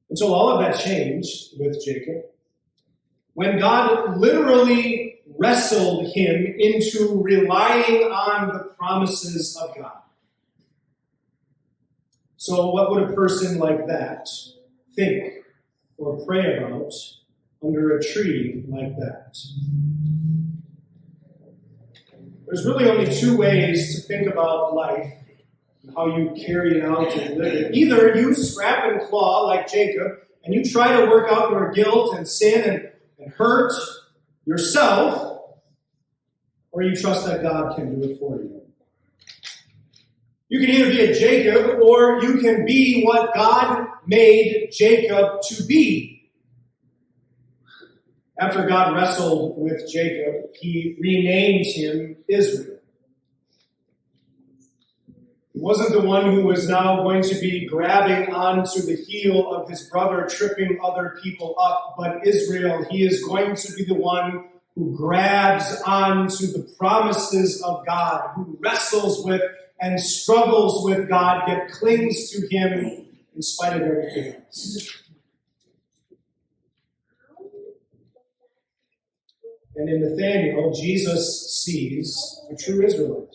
And 0.09 0.17
so 0.17 0.33
all 0.33 0.49
of 0.49 0.59
that 0.61 0.79
changed 0.79 1.59
with 1.59 1.83
Jacob 1.83 2.23
when 3.33 3.59
God 3.59 4.17
literally 4.17 5.21
wrestled 5.37 6.11
him 6.13 6.55
into 6.57 7.21
relying 7.21 8.03
on 8.03 8.49
the 8.49 8.59
promises 8.77 9.55
of 9.55 9.75
God. 9.75 9.99
So, 12.35 12.71
what 12.71 12.89
would 12.91 13.03
a 13.03 13.13
person 13.13 13.59
like 13.59 13.87
that 13.87 14.27
think 14.95 15.43
or 15.97 16.25
pray 16.25 16.57
about 16.57 16.91
under 17.63 17.97
a 17.97 18.03
tree 18.03 18.63
like 18.67 18.95
that? 18.97 19.37
There's 22.45 22.65
really 22.65 22.89
only 22.89 23.13
two 23.13 23.37
ways 23.37 23.95
to 23.95 24.07
think 24.07 24.27
about 24.31 24.73
life 24.73 25.13
and 25.83 25.93
how 25.95 26.17
you 26.17 26.33
carry 26.45 26.77
it 26.77 26.83
out 26.83 27.15
and 27.15 27.37
live 27.37 27.53
it. 27.53 27.75
Either 27.75 28.15
you 28.15 28.33
scrap 28.33 28.91
and 28.91 29.01
claw 29.07 29.45
like 29.45 29.71
Jacob 29.71 30.19
and 30.43 30.53
you 30.53 30.63
try 30.63 30.99
to 30.99 31.05
work 31.07 31.31
out 31.31 31.51
your 31.51 31.71
guilt 31.71 32.15
and 32.15 32.27
sin 32.27 32.69
and 32.69 32.89
and 33.19 33.31
hurt 33.33 33.73
yourself, 34.45 35.41
or 36.71 36.83
you 36.83 36.95
trust 36.95 37.25
that 37.25 37.41
God 37.41 37.75
can 37.75 37.99
do 37.99 38.09
it 38.09 38.19
for 38.19 38.41
you. 38.41 38.61
You 40.47 40.59
can 40.59 40.69
either 40.69 40.89
be 40.89 41.01
a 41.01 41.13
Jacob 41.13 41.79
or 41.81 42.23
you 42.23 42.39
can 42.39 42.65
be 42.65 43.03
what 43.03 43.33
God 43.35 43.87
made 44.07 44.69
Jacob 44.71 45.41
to 45.49 45.63
be. 45.65 46.18
After 48.39 48.65
God 48.65 48.95
wrestled 48.95 49.57
with 49.57 49.91
Jacob, 49.91 50.51
he 50.53 50.95
renamed 50.99 51.65
him 51.65 52.15
Israel. 52.29 52.77
He 55.53 55.59
wasn't 55.59 55.91
the 55.91 56.07
one 56.07 56.31
who 56.33 56.45
was 56.45 56.69
now 56.69 57.03
going 57.03 57.21
to 57.23 57.35
be 57.35 57.67
grabbing 57.67 58.33
onto 58.33 58.81
the 58.81 58.95
heel 58.95 59.51
of 59.51 59.69
his 59.69 59.89
brother, 59.89 60.25
tripping 60.29 60.79
other 60.81 61.17
people 61.21 61.55
up, 61.59 61.95
but 61.97 62.25
Israel, 62.25 62.85
he 62.89 63.05
is 63.05 63.25
going 63.25 63.55
to 63.57 63.73
be 63.73 63.83
the 63.83 63.95
one 63.95 64.45
who 64.75 64.95
grabs 64.95 65.81
onto 65.85 66.47
the 66.47 66.73
promises 66.77 67.61
of 67.61 67.85
God, 67.85 68.29
who 68.35 68.57
wrestles 68.61 69.25
with 69.25 69.41
and 69.81 69.99
struggles 69.99 70.85
with 70.85 71.09
God, 71.09 71.43
yet 71.47 71.71
clings 71.71 72.29
to 72.31 72.47
him 72.47 73.05
in 73.35 73.41
spite 73.41 73.75
of 73.75 73.81
everything 73.81 74.35
else. 74.35 75.08
And 79.79 79.87
in 79.87 80.01
Nathanael, 80.01 80.73
Jesus 80.73 81.63
sees 81.63 82.41
a 82.51 82.55
true 82.55 82.85
Israelite. 82.85 83.33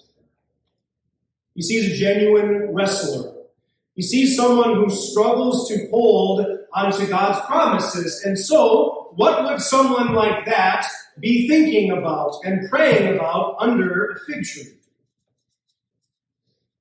He 1.55 1.63
sees 1.63 1.91
a 1.91 1.97
genuine 1.97 2.75
wrestler. 2.75 3.33
He 3.95 4.03
sees 4.03 4.37
someone 4.37 4.75
who 4.75 4.91
struggles 4.91 5.67
to 5.69 5.89
hold 5.91 6.47
onto 6.75 7.07
God's 7.07 7.47
promises. 7.47 8.23
And 8.27 8.39
so, 8.39 9.13
what 9.17 9.45
would 9.45 9.63
someone 9.63 10.13
like 10.13 10.45
that 10.45 10.87
be 11.19 11.49
thinking 11.49 11.93
about 11.93 12.35
and 12.45 12.69
praying 12.69 13.15
about 13.15 13.57
under 13.59 14.11
a 14.11 14.21
fig 14.27 14.45
tree? 14.45 14.75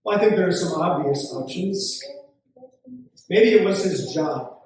Well, 0.03 0.17
I 0.17 0.19
think 0.19 0.35
there 0.35 0.49
are 0.49 0.51
some 0.51 0.81
obvious 0.81 1.31
options. 1.33 2.03
Maybe 3.29 3.51
it 3.51 3.63
was 3.63 3.81
his 3.81 4.13
job. 4.13 4.62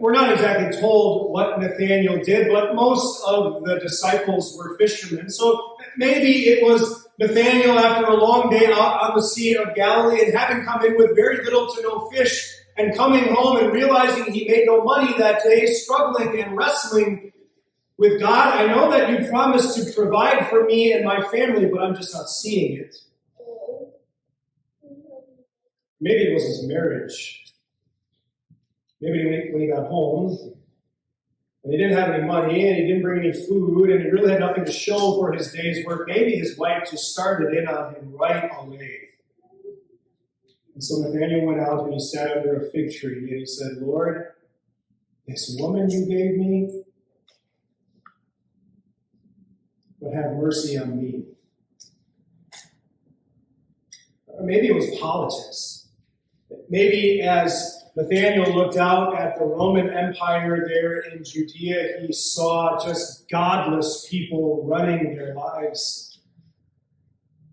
We're 0.00 0.12
not 0.12 0.32
exactly 0.32 0.80
told 0.80 1.30
what 1.32 1.60
Nathanael 1.60 2.22
did, 2.24 2.50
but 2.50 2.74
most 2.74 3.22
of 3.26 3.64
the 3.64 3.78
disciples 3.80 4.56
were 4.56 4.78
fishermen. 4.78 5.28
So 5.28 5.76
maybe 5.98 6.48
it 6.48 6.64
was 6.64 7.06
Nathanael 7.18 7.78
after 7.78 8.06
a 8.06 8.16
long 8.16 8.50
day 8.50 8.66
out 8.72 9.02
on 9.02 9.14
the 9.14 9.22
Sea 9.22 9.56
of 9.56 9.74
Galilee 9.74 10.24
and 10.24 10.34
having 10.34 10.64
come 10.64 10.84
in 10.84 10.96
with 10.96 11.14
very 11.14 11.44
little 11.44 11.72
to 11.74 11.82
no 11.82 12.08
fish, 12.10 12.50
and 12.76 12.96
coming 12.96 13.32
home 13.32 13.58
and 13.58 13.72
realizing 13.72 14.32
he 14.32 14.48
made 14.48 14.64
no 14.66 14.82
money 14.82 15.16
that 15.18 15.42
day, 15.44 15.66
struggling 15.66 16.40
and 16.40 16.56
wrestling 16.56 17.32
with 17.98 18.20
God. 18.20 18.54
I 18.54 18.66
know 18.66 18.90
that 18.90 19.10
you 19.10 19.28
promised 19.28 19.76
to 19.76 19.92
provide 19.92 20.48
for 20.48 20.64
me 20.64 20.92
and 20.92 21.04
my 21.04 21.22
family, 21.28 21.66
but 21.66 21.82
I'm 21.82 21.94
just 21.94 22.12
not 22.12 22.28
seeing 22.28 22.78
it. 22.78 22.96
Maybe 26.00 26.30
it 26.30 26.34
was 26.34 26.42
his 26.42 26.66
marriage. 26.66 27.43
Maybe 29.04 29.50
when 29.52 29.60
he 29.60 29.68
got 29.68 29.86
home 29.88 30.54
and 31.62 31.72
he 31.72 31.76
didn't 31.76 31.98
have 31.98 32.08
any 32.08 32.24
money 32.24 32.66
and 32.66 32.76
he 32.76 32.86
didn't 32.86 33.02
bring 33.02 33.20
any 33.22 33.32
food 33.32 33.90
and 33.90 34.02
he 34.02 34.08
really 34.08 34.30
had 34.30 34.40
nothing 34.40 34.64
to 34.64 34.72
show 34.72 35.16
for 35.16 35.30
his 35.32 35.52
day's 35.52 35.84
work, 35.84 36.08
maybe 36.08 36.36
his 36.36 36.56
wife 36.56 36.88
just 36.90 37.12
started 37.12 37.54
in 37.54 37.68
on 37.68 37.94
him 37.94 38.16
right 38.16 38.50
away. 38.58 39.00
And 40.72 40.82
so 40.82 41.02
Nathanael 41.02 41.44
went 41.44 41.60
out 41.60 41.84
and 41.84 41.92
he 41.92 42.00
sat 42.00 42.34
under 42.34 42.56
a 42.56 42.70
fig 42.70 42.94
tree 42.94 43.18
and 43.18 43.28
he 43.28 43.44
said, 43.44 43.72
Lord, 43.76 44.28
this 45.28 45.54
woman 45.58 45.90
you 45.90 46.06
gave 46.06 46.38
me, 46.38 46.82
but 50.00 50.14
have 50.14 50.32
mercy 50.32 50.78
on 50.78 50.96
me. 50.96 51.24
Or 54.28 54.46
maybe 54.46 54.68
it 54.68 54.74
was 54.74 54.98
politics. 54.98 55.88
Maybe 56.70 57.20
as 57.20 57.83
Nathanael 57.96 58.54
looked 58.54 58.76
out 58.76 59.16
at 59.16 59.38
the 59.38 59.44
Roman 59.44 59.88
Empire 59.90 60.66
there 60.68 60.98
in 61.00 61.22
Judea, 61.22 62.00
he 62.00 62.12
saw 62.12 62.84
just 62.84 63.28
godless 63.28 64.06
people 64.10 64.66
running 64.66 65.14
their 65.14 65.34
lives 65.34 66.14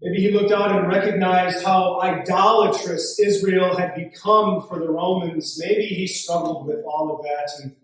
Maybe 0.02 0.20
he 0.20 0.32
looked 0.32 0.52
out 0.52 0.72
and 0.72 0.88
recognized 0.88 1.64
how 1.64 2.02
idolatrous 2.02 3.20
Israel 3.20 3.78
had 3.78 3.94
become 3.94 4.66
for 4.68 4.80
the 4.80 4.90
Romans. 4.90 5.62
Maybe 5.64 5.86
he 5.86 6.08
struggled 6.08 6.66
with 6.66 6.84
all 6.86 7.16
of 7.16 7.24
that 7.24 7.52
and, 7.62 7.76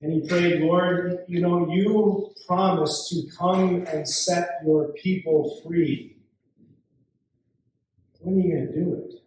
and 0.00 0.12
he 0.14 0.26
prayed, 0.26 0.62
Lord, 0.62 1.24
you 1.28 1.42
know, 1.42 1.70
you 1.70 2.32
promised 2.46 3.10
to 3.10 3.24
come 3.36 3.84
and 3.86 4.08
set 4.08 4.60
your 4.64 4.92
people 4.94 5.60
free. 5.62 6.16
When 8.20 8.36
are 8.36 8.40
you 8.40 8.52
going 8.54 8.66
to 8.66 8.72
do 8.72 8.94
it? 8.94 9.17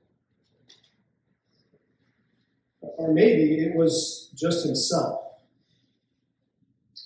Or 3.02 3.12
maybe 3.12 3.66
it 3.66 3.76
was 3.76 4.30
just 4.36 4.64
himself. 4.64 5.24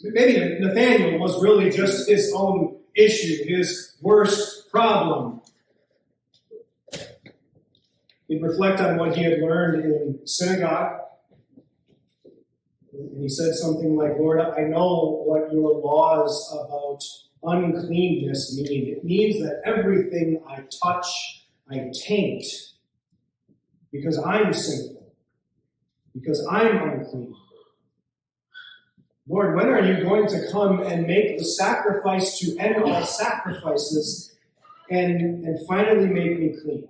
Maybe 0.01 0.59
Nathanael 0.59 1.17
was 1.19 1.41
really 1.41 1.69
just 1.69 2.09
his 2.09 2.33
own 2.35 2.77
issue, 2.95 3.45
his 3.45 3.95
worst 4.01 4.69
problem. 4.69 5.41
He'd 8.27 8.41
reflect 8.41 8.81
on 8.81 8.97
what 8.97 9.15
he 9.15 9.23
had 9.23 9.39
learned 9.39 9.85
in 9.85 10.19
synagogue. 10.27 10.99
And 12.91 13.21
he 13.21 13.29
said 13.29 13.53
something 13.53 13.95
like, 13.95 14.17
Lord, 14.19 14.41
I 14.41 14.63
know 14.63 15.23
what 15.25 15.51
your 15.53 15.79
laws 15.79 16.53
about 16.53 17.01
uncleanness 17.41 18.57
mean. 18.57 18.97
It 18.97 19.03
means 19.05 19.39
that 19.39 19.61
everything 19.65 20.41
I 20.47 20.63
touch, 20.83 21.45
I 21.71 21.89
taint 22.05 22.43
because 23.93 24.17
I'm 24.19 24.53
sinful, 24.53 24.94
because 26.15 26.45
I'm 26.50 26.77
unclean. 26.77 27.36
Lord, 29.27 29.55
when 29.55 29.67
are 29.67 29.86
you 29.86 30.03
going 30.03 30.27
to 30.27 30.51
come 30.51 30.84
and 30.84 31.05
make 31.07 31.38
the 31.38 31.43
sacrifice 31.43 32.39
to 32.39 32.57
end 32.57 32.84
all 32.84 33.03
sacrifices 33.03 34.36
and, 34.89 35.43
and 35.45 35.67
finally 35.67 36.07
make 36.07 36.39
me 36.39 36.55
clean? 36.62 36.88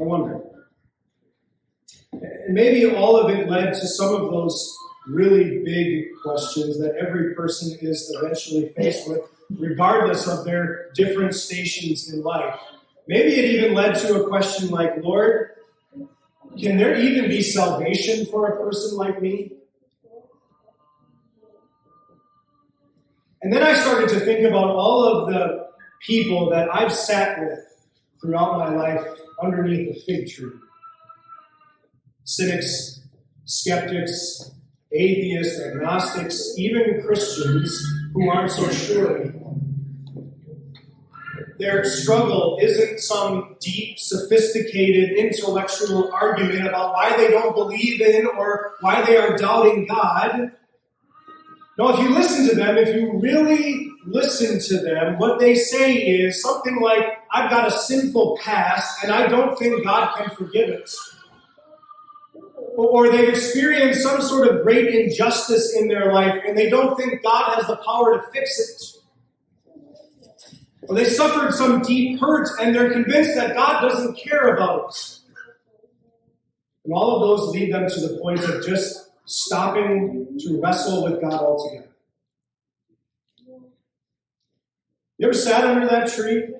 I 0.00 0.02
wonder. 0.04 0.40
And 2.12 2.54
maybe 2.54 2.94
all 2.94 3.16
of 3.16 3.30
it 3.30 3.48
led 3.48 3.74
to 3.74 3.86
some 3.88 4.14
of 4.14 4.30
those 4.30 4.76
really 5.08 5.62
big 5.64 6.08
questions 6.22 6.78
that 6.78 6.94
every 6.96 7.34
person 7.34 7.76
is 7.80 8.14
eventually 8.20 8.68
faced 8.76 9.08
with, 9.08 9.20
regardless 9.50 10.28
of 10.28 10.44
their 10.44 10.90
different 10.94 11.34
stations 11.34 12.12
in 12.12 12.22
life. 12.22 12.58
Maybe 13.08 13.32
it 13.34 13.44
even 13.46 13.74
led 13.74 13.96
to 13.96 14.22
a 14.22 14.28
question 14.28 14.68
like, 14.68 15.02
Lord, 15.02 15.50
can 16.58 16.76
there 16.76 16.98
even 16.98 17.28
be 17.28 17.42
salvation 17.42 18.26
for 18.26 18.46
a 18.46 18.62
person 18.62 18.96
like 18.96 19.20
me? 19.20 19.52
And 23.42 23.52
then 23.52 23.62
I 23.62 23.74
started 23.74 24.10
to 24.10 24.20
think 24.20 24.46
about 24.46 24.70
all 24.70 25.04
of 25.04 25.32
the 25.32 25.68
people 26.06 26.50
that 26.50 26.74
I've 26.74 26.92
sat 26.92 27.40
with 27.40 27.58
throughout 28.20 28.58
my 28.58 28.74
life 28.74 29.06
underneath 29.42 29.96
a 29.96 30.00
fig 30.00 30.28
tree 30.28 30.52
cynics, 32.24 33.00
skeptics, 33.44 34.52
atheists, 34.92 35.60
agnostics, 35.60 36.54
even 36.56 37.02
Christians 37.04 37.82
who 38.12 38.30
aren't 38.30 38.52
so 38.52 38.70
sure 38.70 39.32
their 41.60 41.84
struggle 41.84 42.58
isn't 42.60 43.00
some 43.00 43.54
deep, 43.60 43.98
sophisticated, 43.98 45.10
intellectual 45.10 46.10
argument 46.12 46.66
about 46.66 46.94
why 46.94 47.14
they 47.16 47.28
don't 47.30 47.54
believe 47.54 48.00
in 48.00 48.26
or 48.26 48.72
why 48.80 49.02
they 49.02 49.18
are 49.18 49.36
doubting 49.36 49.86
God. 49.86 50.52
No, 51.78 51.90
if 51.90 52.00
you 52.00 52.14
listen 52.14 52.48
to 52.48 52.56
them, 52.56 52.78
if 52.78 52.94
you 52.96 53.18
really 53.20 53.90
listen 54.06 54.58
to 54.58 54.82
them, 54.82 55.18
what 55.18 55.38
they 55.38 55.54
say 55.54 55.94
is 55.94 56.42
something 56.42 56.80
like, 56.80 57.04
I've 57.30 57.50
got 57.50 57.68
a 57.68 57.70
sinful 57.70 58.38
past 58.42 59.04
and 59.04 59.12
I 59.12 59.26
don't 59.26 59.58
think 59.58 59.84
God 59.84 60.16
can 60.16 60.34
forgive 60.34 60.70
it. 60.70 60.90
Or 62.76 63.10
they've 63.10 63.28
experienced 63.28 64.02
some 64.02 64.22
sort 64.22 64.48
of 64.48 64.62
great 64.62 64.94
injustice 64.94 65.76
in 65.76 65.88
their 65.88 66.12
life 66.12 66.42
and 66.46 66.56
they 66.56 66.70
don't 66.70 66.96
think 66.96 67.22
God 67.22 67.56
has 67.56 67.66
the 67.66 67.76
power 67.76 68.16
to 68.16 68.22
fix 68.32 68.58
it 68.58 68.99
or 70.90 70.96
they 70.96 71.04
suffered 71.04 71.54
some 71.54 71.82
deep 71.82 72.18
hurt 72.18 72.48
and 72.60 72.74
they're 72.74 72.92
convinced 72.92 73.36
that 73.36 73.54
God 73.54 73.80
doesn't 73.80 74.18
care 74.18 74.56
about 74.56 74.90
it. 74.90 75.18
And 76.84 76.92
all 76.92 77.14
of 77.14 77.20
those 77.20 77.54
lead 77.54 77.72
them 77.72 77.88
to 77.88 78.00
the 78.00 78.18
point 78.20 78.40
of 78.40 78.66
just 78.66 79.08
stopping 79.24 80.36
to 80.40 80.60
wrestle 80.60 81.04
with 81.04 81.20
God 81.20 81.34
altogether. 81.34 81.90
You 85.18 85.28
ever 85.28 85.32
sat 85.32 85.62
under 85.62 85.86
that 85.86 86.10
tree? 86.10 86.54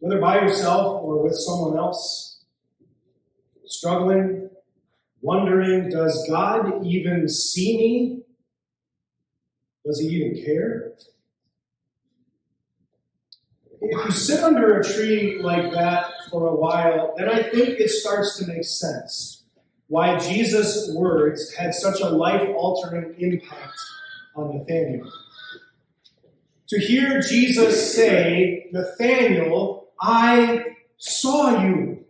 Whether 0.00 0.20
by 0.20 0.42
yourself 0.42 1.02
or 1.02 1.22
with 1.22 1.34
someone 1.34 1.78
else? 1.78 2.44
Struggling, 3.64 4.50
wondering, 5.22 5.88
does 5.88 6.28
God 6.28 6.84
even 6.84 7.30
see 7.30 7.78
me? 7.78 8.22
Does 9.86 10.00
he 10.00 10.08
even 10.08 10.44
care? 10.44 10.92
If 13.84 14.04
you 14.04 14.10
sit 14.12 14.44
under 14.44 14.78
a 14.78 14.84
tree 14.84 15.40
like 15.42 15.72
that 15.72 16.06
for 16.30 16.46
a 16.46 16.54
while, 16.54 17.14
then 17.16 17.28
I 17.28 17.42
think 17.42 17.80
it 17.80 17.90
starts 17.90 18.38
to 18.38 18.46
make 18.46 18.64
sense 18.64 19.42
why 19.88 20.18
Jesus' 20.18 20.90
words 20.94 21.52
had 21.54 21.74
such 21.74 22.00
a 22.00 22.08
life 22.08 22.48
altering 22.56 23.14
impact 23.18 23.78
on 24.36 24.56
Nathanael. 24.56 25.10
To 26.68 26.78
hear 26.78 27.20
Jesus 27.20 27.94
say, 27.94 28.68
Nathanael, 28.72 29.88
I 30.00 30.64
saw 30.96 31.62
you. 31.64 32.04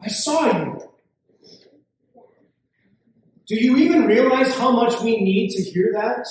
I 0.00 0.08
saw 0.08 0.46
you. 0.46 0.80
Do 3.48 3.56
you 3.56 3.76
even 3.78 4.06
realize 4.06 4.56
how 4.56 4.70
much 4.70 5.02
we 5.02 5.20
need 5.20 5.50
to 5.50 5.62
hear 5.62 5.90
that? 5.92 6.24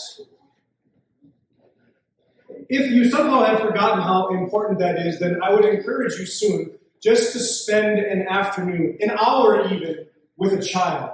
If 2.69 2.91
you 2.91 3.09
somehow 3.09 3.43
have 3.43 3.59
forgotten 3.61 4.01
how 4.01 4.29
important 4.29 4.77
that 4.79 4.99
is, 4.99 5.19
then 5.19 5.41
I 5.43 5.53
would 5.53 5.65
encourage 5.65 6.19
you 6.19 6.25
soon 6.27 6.71
just 7.01 7.33
to 7.33 7.39
spend 7.39 7.99
an 7.99 8.27
afternoon, 8.27 8.97
an 9.01 9.11
hour 9.11 9.67
even, 9.73 10.05
with 10.37 10.53
a 10.53 10.61
child. 10.61 11.11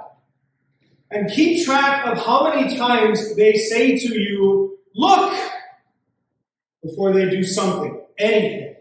And 1.10 1.30
keep 1.30 1.64
track 1.64 2.06
of 2.06 2.18
how 2.18 2.48
many 2.48 2.76
times 2.76 3.36
they 3.36 3.54
say 3.54 3.96
to 3.96 4.20
you, 4.20 4.78
look, 4.94 5.32
before 6.82 7.12
they 7.12 7.30
do 7.30 7.42
something, 7.42 8.02
anything. 8.18 8.76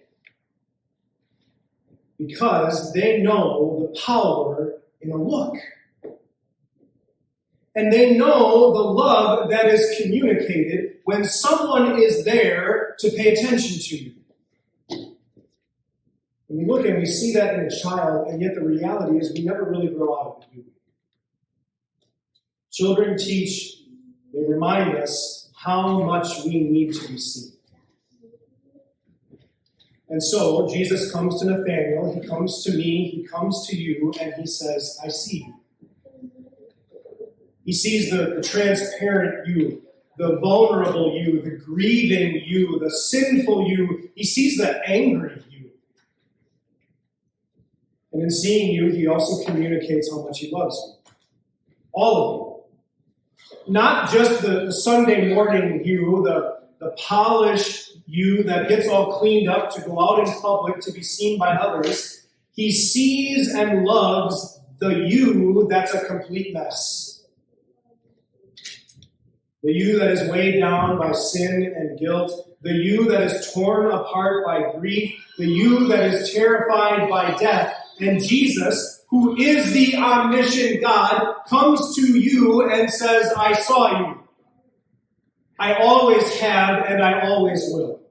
Because 2.17 2.91
they 2.93 3.21
know 3.21 3.89
the 3.93 3.99
power 3.99 4.81
in 5.01 5.11
a 5.11 5.17
look 5.17 5.55
and 7.75 7.91
they 7.91 8.17
know 8.17 8.73
the 8.73 8.79
love 8.79 9.49
that 9.49 9.67
is 9.67 9.99
communicated 10.01 10.97
when 11.03 11.25
someone 11.25 12.01
is 12.01 12.23
there 12.23 12.95
to 12.99 13.09
pay 13.11 13.33
attention 13.33 13.77
to 13.79 13.97
you. 13.97 14.13
When 16.47 16.59
we 16.59 16.65
look 16.65 16.85
and 16.85 16.99
we 16.99 17.05
see 17.05 17.33
that 17.33 17.55
in 17.55 17.65
a 17.65 17.79
child, 17.81 18.29
and 18.29 18.41
yet 18.41 18.55
the 18.55 18.63
reality 18.63 19.17
is 19.19 19.33
we 19.33 19.43
never 19.43 19.65
really 19.65 19.89
grow 19.89 20.17
out 20.17 20.45
of 20.49 20.57
it? 20.57 20.65
Children 22.71 23.17
teach, 23.17 23.81
they 24.33 24.43
remind 24.47 24.97
us 24.97 25.51
how 25.55 26.03
much 26.03 26.45
we 26.45 26.59
need 26.59 26.93
to 26.93 27.07
be 27.07 27.17
seen. 27.17 27.53
And 30.07 30.23
so 30.23 30.69
Jesus 30.71 31.11
comes 31.11 31.39
to 31.41 31.45
Nathanael, 31.45 32.13
he 32.13 32.25
comes 32.27 32.63
to 32.63 32.71
me, 32.71 33.09
he 33.09 33.23
comes 33.23 33.67
to 33.67 33.75
you, 33.75 34.13
and 34.21 34.33
he 34.35 34.45
says, 34.45 34.99
I 35.03 35.09
see 35.09 35.45
you. 35.47 35.64
He 37.65 37.73
sees 37.73 38.11
the, 38.11 38.35
the 38.35 38.41
transparent 38.43 39.47
you, 39.47 39.81
the 40.17 40.37
vulnerable 40.39 41.17
you, 41.17 41.41
the 41.41 41.57
grieving 41.57 42.43
you, 42.45 42.79
the 42.79 42.91
sinful 42.91 43.67
you. 43.67 44.09
He 44.15 44.23
sees 44.23 44.57
the 44.57 44.87
angry 44.87 45.43
you. 45.49 45.71
And 48.13 48.21
in 48.21 48.29
seeing 48.29 48.71
you, 48.71 48.91
he 48.91 49.07
also 49.07 49.43
communicates 49.45 50.11
how 50.11 50.23
much 50.23 50.39
he 50.39 50.51
loves 50.51 50.79
you. 50.85 51.13
All 51.91 52.17
of 52.17 52.39
you. 52.39 53.73
Not 53.73 54.11
just 54.11 54.43
the, 54.43 54.65
the 54.65 54.73
Sunday 54.73 55.33
morning 55.33 55.83
you, 55.83 56.21
the, 56.23 56.59
the 56.79 56.91
polished 56.99 57.97
you 58.05 58.43
that 58.43 58.69
gets 58.69 58.87
all 58.87 59.17
cleaned 59.17 59.49
up 59.49 59.73
to 59.73 59.81
go 59.81 59.99
out 59.99 60.19
in 60.19 60.31
public 60.39 60.81
to 60.81 60.91
be 60.91 61.01
seen 61.01 61.39
by 61.39 61.55
others. 61.55 62.27
He 62.51 62.71
sees 62.71 63.51
and 63.55 63.83
loves 63.83 64.59
the 64.77 65.07
you 65.07 65.67
that's 65.67 65.95
a 65.95 66.05
complete 66.05 66.53
mess 66.53 67.14
the 69.65 69.73
you 69.73 69.97
that 69.97 70.11
is 70.11 70.29
weighed 70.29 70.59
down 70.59 70.99
by 70.99 71.11
sin 71.11 71.73
and 71.75 71.97
guilt, 71.97 72.55
the 72.61 72.71
you 72.71 73.05
that 73.05 73.23
is 73.23 73.51
torn 73.51 73.91
apart 73.91 74.45
by 74.45 74.71
grief, 74.77 75.19
the 75.39 75.47
you 75.47 75.87
that 75.87 76.01
is 76.01 76.31
terrified 76.31 77.09
by 77.09 77.35
death, 77.37 77.75
and 77.99 78.21
Jesus, 78.21 79.03
who 79.09 79.35
is 79.37 79.73
the 79.73 79.97
omniscient 79.97 80.83
God, 80.83 81.37
comes 81.49 81.95
to 81.95 82.19
you 82.19 82.69
and 82.69 82.91
says, 82.91 83.33
I 83.35 83.53
saw 83.53 83.99
you. 83.99 84.23
I 85.57 85.73
always 85.81 86.39
have 86.39 86.85
and 86.85 87.03
I 87.03 87.27
always 87.27 87.63
will. 87.71 88.01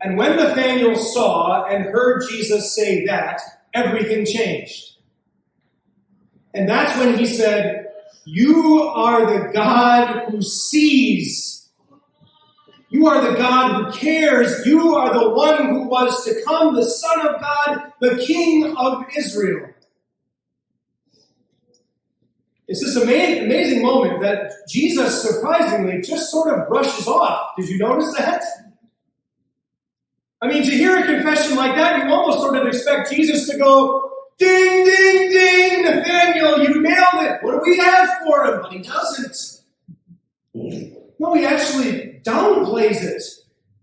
And 0.00 0.16
when 0.16 0.36
Nathanael 0.36 0.94
saw 0.94 1.64
and 1.64 1.86
heard 1.86 2.28
Jesus 2.30 2.76
say 2.76 3.06
that, 3.06 3.40
everything 3.72 4.24
changed. 4.24 4.92
And 6.52 6.68
that's 6.68 6.96
when 6.96 7.18
he 7.18 7.26
said, 7.26 7.83
you 8.24 8.82
are 8.82 9.26
the 9.26 9.52
God 9.52 10.30
who 10.30 10.42
sees. 10.42 11.68
You 12.88 13.06
are 13.08 13.30
the 13.30 13.36
God 13.36 13.84
who 13.84 13.98
cares. 13.98 14.64
You 14.66 14.94
are 14.94 15.12
the 15.12 15.30
one 15.30 15.68
who 15.68 15.88
was 15.88 16.24
to 16.24 16.42
come, 16.46 16.74
the 16.74 16.84
Son 16.84 17.26
of 17.26 17.40
God, 17.40 17.92
the 18.00 18.22
King 18.24 18.76
of 18.76 19.04
Israel. 19.16 19.70
It's 22.66 22.80
this 22.80 22.96
amazing 22.96 23.82
moment 23.82 24.22
that 24.22 24.52
Jesus 24.68 25.22
surprisingly 25.22 26.00
just 26.00 26.30
sort 26.30 26.58
of 26.58 26.66
brushes 26.66 27.06
off. 27.06 27.56
Did 27.56 27.68
you 27.68 27.78
notice 27.78 28.14
that? 28.16 28.42
I 30.40 30.48
mean, 30.48 30.62
to 30.62 30.70
hear 30.70 30.98
a 30.98 31.04
confession 31.04 31.56
like 31.56 31.74
that, 31.76 32.04
you 32.04 32.12
almost 32.12 32.38
sort 32.38 32.56
of 32.56 32.66
expect 32.66 33.10
Jesus 33.10 33.48
to 33.48 33.58
go, 33.58 34.10
Ding, 34.38 34.84
ding, 34.84 35.30
ding, 35.30 35.84
Nathanael, 35.84 36.62
you 36.62 36.82
nailed 36.82 37.24
it. 37.24 37.42
What 37.42 37.52
do 37.52 37.70
we 37.70 37.78
have 37.78 38.10
for 38.26 38.44
him? 38.46 38.62
But 38.62 38.72
he 38.72 38.78
doesn't. 38.78 39.62
No, 41.18 41.34
he 41.34 41.44
actually 41.44 42.20
downplays 42.24 43.02
it. 43.02 43.22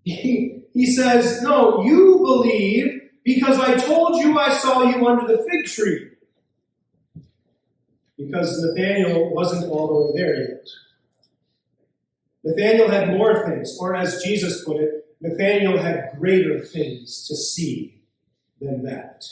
He, 0.04 0.64
he 0.74 0.86
says, 0.86 1.42
No, 1.42 1.84
you 1.84 2.18
believe 2.18 3.02
because 3.24 3.60
I 3.60 3.76
told 3.76 4.22
you 4.22 4.38
I 4.38 4.54
saw 4.54 4.84
you 4.84 5.08
under 5.08 5.28
the 5.28 5.44
fig 5.50 5.66
tree. 5.66 6.08
Because 8.18 8.62
Nathanael 8.64 9.34
wasn't 9.34 9.72
all 9.72 9.88
the 9.88 10.14
way 10.14 10.24
there 10.24 10.50
yet. 10.50 10.68
Nathanael 12.44 12.90
had 12.90 13.10
more 13.10 13.46
things, 13.48 13.78
or 13.80 13.96
as 13.96 14.24
Jesus 14.24 14.64
put 14.64 14.78
it, 14.78 15.06
Nathanael 15.22 15.78
had 15.78 16.12
greater 16.20 16.60
things 16.60 17.28
to 17.28 17.36
see 17.36 18.02
than 18.60 18.84
that. 18.84 19.26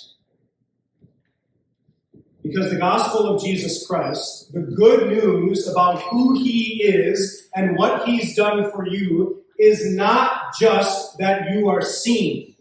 Because 2.43 2.69
the 2.71 2.77
gospel 2.77 3.27
of 3.27 3.43
Jesus 3.43 3.85
Christ, 3.85 4.53
the 4.53 4.61
good 4.61 5.09
news 5.09 5.67
about 5.67 6.01
who 6.03 6.41
he 6.41 6.81
is 6.83 7.49
and 7.53 7.77
what 7.77 8.07
he's 8.07 8.35
done 8.35 8.71
for 8.71 8.87
you, 8.87 9.43
is 9.57 9.93
not 9.93 10.55
just 10.57 11.17
that 11.17 11.51
you 11.51 11.67
are 11.67 11.81
seen. 11.81 12.55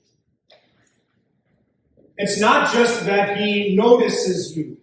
It's 2.17 2.41
not 2.41 2.73
just 2.75 3.07
that 3.07 3.37
he 3.37 3.77
notices 3.77 4.57
you. 4.57 4.77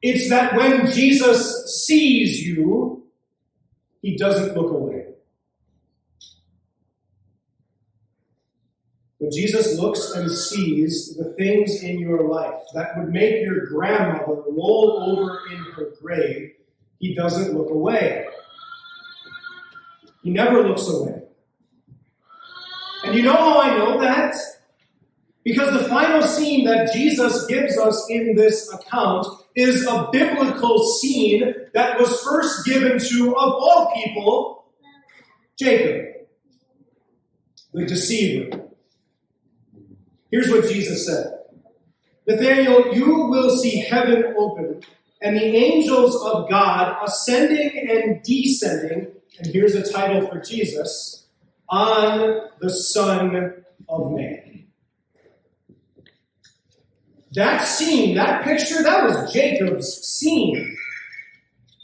It's 0.00 0.30
that 0.30 0.56
when 0.56 0.90
Jesus 0.90 1.84
sees 1.86 2.46
you, 2.46 3.04
he 4.00 4.16
doesn't 4.16 4.56
look 4.56 4.72
away. 4.72 4.95
Jesus 9.32 9.78
looks 9.78 10.12
and 10.12 10.30
sees 10.30 11.16
the 11.16 11.32
things 11.34 11.82
in 11.82 11.98
your 11.98 12.28
life 12.28 12.60
that 12.74 12.96
would 12.96 13.08
make 13.08 13.44
your 13.44 13.66
grandmother 13.66 14.42
roll 14.48 15.02
over 15.02 15.40
in 15.50 15.58
her 15.72 15.92
grave, 16.00 16.52
he 16.98 17.14
doesn't 17.14 17.56
look 17.56 17.70
away. 17.70 18.26
He 20.22 20.30
never 20.30 20.66
looks 20.66 20.88
away. 20.88 21.22
And 23.04 23.14
you 23.14 23.22
know 23.22 23.36
how 23.36 23.60
I 23.60 23.76
know 23.76 24.00
that? 24.00 24.34
Because 25.44 25.80
the 25.80 25.88
final 25.88 26.22
scene 26.22 26.64
that 26.66 26.92
Jesus 26.92 27.46
gives 27.46 27.78
us 27.78 28.04
in 28.10 28.34
this 28.34 28.72
account 28.72 29.26
is 29.54 29.86
a 29.86 30.08
biblical 30.10 30.84
scene 30.98 31.54
that 31.72 32.00
was 32.00 32.20
first 32.22 32.66
given 32.66 32.98
to, 32.98 33.36
of 33.36 33.52
all 33.52 33.92
people, 33.94 34.64
Jacob, 35.56 36.26
the 37.72 37.86
deceiver. 37.86 38.66
Here's 40.36 40.50
what 40.50 40.70
Jesus 40.70 41.06
said 41.06 41.32
Nathanael, 42.26 42.94
you 42.94 43.06
will 43.30 43.56
see 43.56 43.78
heaven 43.78 44.34
open 44.36 44.82
and 45.22 45.34
the 45.34 45.42
angels 45.42 46.14
of 46.22 46.50
God 46.50 46.94
ascending 47.02 47.88
and 47.88 48.22
descending, 48.22 49.12
and 49.38 49.46
here's 49.46 49.74
a 49.74 49.90
title 49.90 50.28
for 50.28 50.38
Jesus, 50.38 51.28
on 51.70 52.50
the 52.60 52.68
Son 52.68 53.54
of 53.88 54.12
Man. 54.12 54.66
That 57.32 57.62
scene, 57.62 58.14
that 58.16 58.44
picture, 58.44 58.82
that 58.82 59.04
was 59.04 59.32
Jacob's 59.32 60.06
scene. 60.06 60.76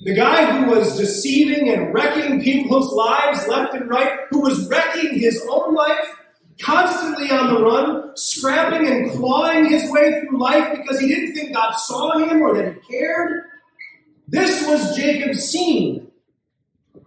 The 0.04 0.14
guy 0.14 0.44
who 0.52 0.72
was 0.72 0.98
deceiving 0.98 1.70
and 1.70 1.94
wrecking 1.94 2.42
people's 2.42 2.92
lives 2.92 3.48
left 3.48 3.72
and 3.72 3.88
right, 3.88 4.18
who 4.28 4.40
was 4.42 4.68
wrecking 4.68 5.18
his 5.18 5.42
own 5.48 5.72
life, 5.74 6.21
constantly 6.60 7.30
on 7.30 7.54
the 7.54 7.62
run, 7.62 8.16
scrapping 8.16 8.86
and 8.86 9.10
clawing 9.12 9.66
his 9.66 9.90
way 9.90 10.20
through 10.20 10.38
life 10.38 10.76
because 10.76 11.00
he 11.00 11.08
didn't 11.08 11.34
think 11.34 11.54
God 11.54 11.72
saw 11.72 12.18
him 12.18 12.42
or 12.42 12.54
that 12.56 12.74
he 12.74 12.80
cared. 12.80 13.44
This 14.28 14.66
was 14.66 14.96
Jacob's 14.96 15.44
scene. 15.44 16.08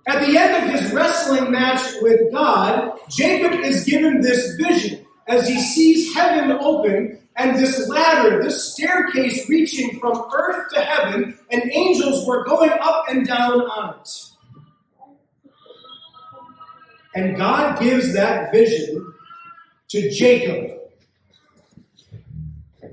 At 0.07 0.25
the 0.25 0.37
end 0.37 0.63
of 0.63 0.79
his 0.79 0.91
wrestling 0.93 1.51
match 1.51 1.81
with 2.01 2.31
God, 2.31 2.99
Jacob 3.09 3.59
is 3.61 3.85
given 3.85 4.21
this 4.21 4.55
vision 4.55 5.05
as 5.27 5.47
he 5.47 5.59
sees 5.59 6.13
heaven 6.13 6.51
open 6.51 7.19
and 7.37 7.57
this 7.57 7.87
ladder, 7.89 8.41
this 8.41 8.73
staircase 8.73 9.49
reaching 9.49 9.99
from 9.99 10.25
earth 10.33 10.67
to 10.73 10.79
heaven, 10.79 11.37
and 11.51 11.71
angels 11.73 12.25
were 12.27 12.45
going 12.45 12.71
up 12.81 13.05
and 13.09 13.25
down 13.25 13.61
on 13.61 13.99
it. 13.99 14.09
And 17.15 17.35
God 17.35 17.79
gives 17.79 18.13
that 18.13 18.51
vision 18.51 19.13
to 19.89 20.09
Jacob 20.11 20.71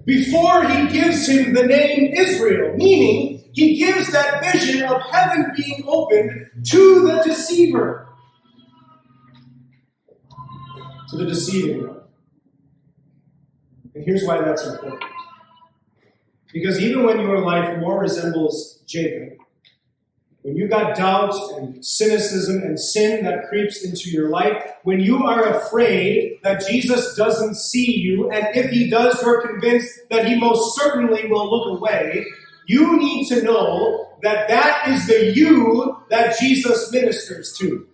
before 0.05 0.65
he 0.65 0.89
gives 0.89 1.29
him 1.29 1.55
the 1.55 1.63
name 1.63 2.13
Israel, 2.15 2.77
meaning 2.77 3.45
he 3.53 3.79
gives 3.79 4.11
that 4.13 4.43
vision 4.53 4.83
of 4.83 5.01
heaven 5.11 5.53
being 5.57 5.85
opened 5.87 6.49
to 6.65 7.07
the 7.07 7.23
deceiver, 7.25 8.09
to 11.11 11.17
the 11.17 11.27
deceiving 11.27 11.87
one. 11.87 12.01
And 13.95 14.05
here's 14.05 14.25
why 14.25 14.41
that's 14.41 14.67
important. 14.67 15.05
Because 16.53 16.81
even 16.81 17.05
when 17.05 17.21
your 17.21 17.41
life 17.41 17.79
more 17.79 18.01
resembles 18.01 18.83
Jacob, 18.87 19.39
when 20.43 20.57
you 20.57 20.69
got 20.69 20.97
doubt 20.97 21.35
and 21.57 21.85
cynicism 21.85 22.63
and 22.63 22.79
sin 22.79 23.25
that 23.25 23.49
creeps 23.49 23.85
into 23.85 24.11
your 24.11 24.29
life, 24.29 24.73
when 24.83 24.99
you 24.99 25.25
are 25.25 25.57
afraid 25.57 26.39
that 26.43 26.67
Jesus 26.69 27.15
doesn't 27.15 27.55
see 27.55 28.01
you, 28.01 28.31
and 28.31 28.49
if 28.57 28.71
he 28.71 28.91
does, 28.91 29.23
you're 29.23 29.47
convinced 29.47 30.01
that 30.11 30.27
he 30.27 30.39
most 30.39 30.77
certainly 30.77 31.29
will 31.29 31.49
look 31.49 31.79
away, 31.79 32.27
you 32.67 32.99
need 32.99 33.29
to 33.29 33.43
know 33.43 34.17
that 34.23 34.49
that 34.49 34.89
is 34.89 35.07
the 35.07 35.33
you 35.33 35.97
that 36.11 36.39
Jesus 36.39 36.91
ministers 36.93 37.57
to. 37.59 37.87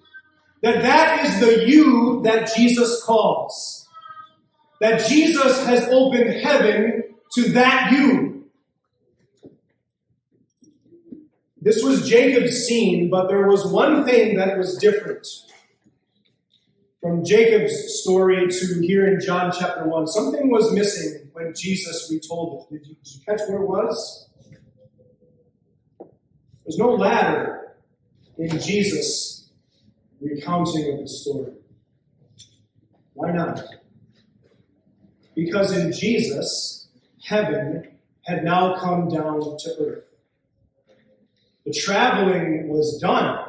That 0.62 0.82
that 0.82 1.24
is 1.24 1.40
the 1.40 1.68
you 1.68 2.22
that 2.24 2.50
Jesus 2.56 3.02
calls. 3.04 3.86
That 4.80 5.06
Jesus 5.08 5.64
has 5.66 5.86
opened 5.90 6.30
heaven 6.40 7.04
to 7.34 7.52
that 7.52 7.92
you. 7.92 8.27
This 11.68 11.84
was 11.84 12.08
Jacob's 12.08 12.64
scene, 12.64 13.10
but 13.10 13.28
there 13.28 13.46
was 13.46 13.70
one 13.70 14.06
thing 14.06 14.38
that 14.38 14.56
was 14.56 14.78
different. 14.78 15.26
From 17.02 17.22
Jacob's 17.22 18.00
story 18.00 18.48
to 18.48 18.80
here 18.80 19.06
in 19.06 19.20
John 19.20 19.52
chapter 19.52 19.86
1, 19.86 20.06
something 20.06 20.50
was 20.50 20.72
missing 20.72 21.28
when 21.34 21.52
Jesus 21.54 22.10
retold 22.10 22.68
it. 22.70 22.72
Did 22.72 22.86
you, 22.88 22.94
did 22.94 23.14
you 23.14 23.20
catch 23.28 23.40
where 23.50 23.60
it 23.60 23.68
was? 23.68 24.30
There's 26.64 26.78
no 26.78 26.94
ladder 26.94 27.76
in 28.38 28.58
Jesus' 28.58 29.50
recounting 30.22 30.94
of 30.94 31.00
the 31.00 31.08
story. 31.08 31.52
Why 33.12 33.32
not? 33.32 33.62
Because 35.36 35.76
in 35.76 35.92
Jesus, 35.92 36.88
heaven 37.22 37.88
had 38.22 38.42
now 38.42 38.78
come 38.80 39.10
down 39.10 39.42
to 39.58 39.76
earth. 39.80 40.07
The 41.68 41.74
traveling 41.74 42.66
was 42.68 42.98
done. 42.98 43.44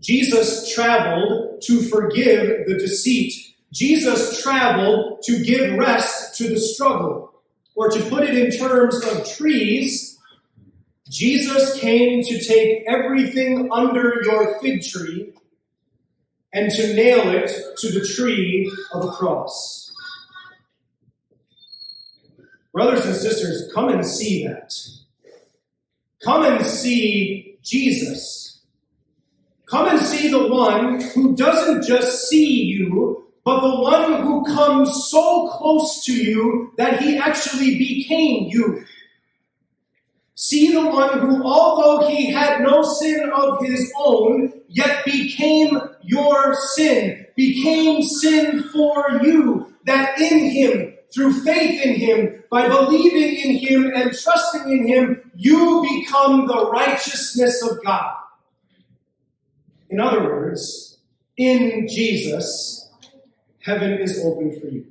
Jesus 0.00 0.72
traveled 0.72 1.60
to 1.62 1.82
forgive 1.82 2.68
the 2.68 2.78
deceit. 2.78 3.32
Jesus 3.72 4.40
traveled 4.40 5.20
to 5.24 5.42
give 5.42 5.76
rest 5.76 6.36
to 6.36 6.48
the 6.48 6.60
struggle. 6.60 7.42
Or 7.74 7.90
to 7.90 8.00
put 8.08 8.22
it 8.22 8.38
in 8.38 8.56
terms 8.56 9.04
of 9.04 9.28
trees, 9.28 10.16
Jesus 11.08 11.76
came 11.80 12.22
to 12.22 12.38
take 12.38 12.84
everything 12.86 13.68
under 13.72 14.22
your 14.22 14.60
fig 14.60 14.84
tree 14.84 15.32
and 16.52 16.70
to 16.70 16.94
nail 16.94 17.30
it 17.30 17.50
to 17.78 17.90
the 17.90 18.06
tree 18.06 18.72
of 18.92 19.04
a 19.04 19.08
cross. 19.08 19.92
Brothers 22.72 23.04
and 23.06 23.16
sisters, 23.16 23.72
come 23.74 23.88
and 23.88 24.06
see 24.06 24.46
that. 24.46 24.72
Come 26.22 26.44
and 26.44 26.64
see 26.64 27.58
Jesus. 27.62 28.62
Come 29.66 29.88
and 29.88 30.00
see 30.00 30.28
the 30.28 30.48
one 30.48 31.00
who 31.00 31.34
doesn't 31.34 31.86
just 31.86 32.28
see 32.28 32.62
you, 32.62 33.26
but 33.44 33.60
the 33.60 33.80
one 33.80 34.22
who 34.22 34.44
comes 34.44 35.08
so 35.10 35.48
close 35.48 36.04
to 36.04 36.12
you 36.12 36.72
that 36.78 37.00
he 37.00 37.16
actually 37.16 37.76
became 37.76 38.48
you. 38.48 38.84
See 40.34 40.72
the 40.72 40.86
one 40.86 41.18
who, 41.18 41.42
although 41.42 42.08
he 42.08 42.30
had 42.30 42.60
no 42.60 42.82
sin 42.82 43.30
of 43.34 43.64
his 43.64 43.92
own, 43.98 44.52
yet 44.68 45.04
became 45.04 45.80
your 46.02 46.54
sin, 46.74 47.26
became 47.34 48.02
sin 48.02 48.62
for 48.64 49.20
you, 49.22 49.74
that 49.86 50.20
in 50.20 50.50
him, 50.50 50.95
through 51.14 51.32
faith 51.44 51.84
in 51.84 51.94
him, 51.94 52.44
by 52.50 52.68
believing 52.68 53.34
in 53.36 53.56
him 53.56 53.92
and 53.94 54.16
trusting 54.16 54.70
in 54.70 54.86
him, 54.86 55.30
you 55.34 55.84
become 55.88 56.46
the 56.46 56.70
righteousness 56.70 57.62
of 57.62 57.82
God. 57.84 58.14
In 59.88 60.00
other 60.00 60.22
words, 60.22 60.98
in 61.36 61.86
Jesus, 61.88 62.90
heaven 63.62 63.92
is 63.92 64.22
open 64.24 64.58
for 64.60 64.66
you. 64.66 64.86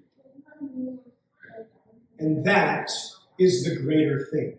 And 2.17 2.45
that 2.45 2.89
is 3.37 3.65
the 3.65 3.75
greater 3.81 4.27
thing. 4.31 4.57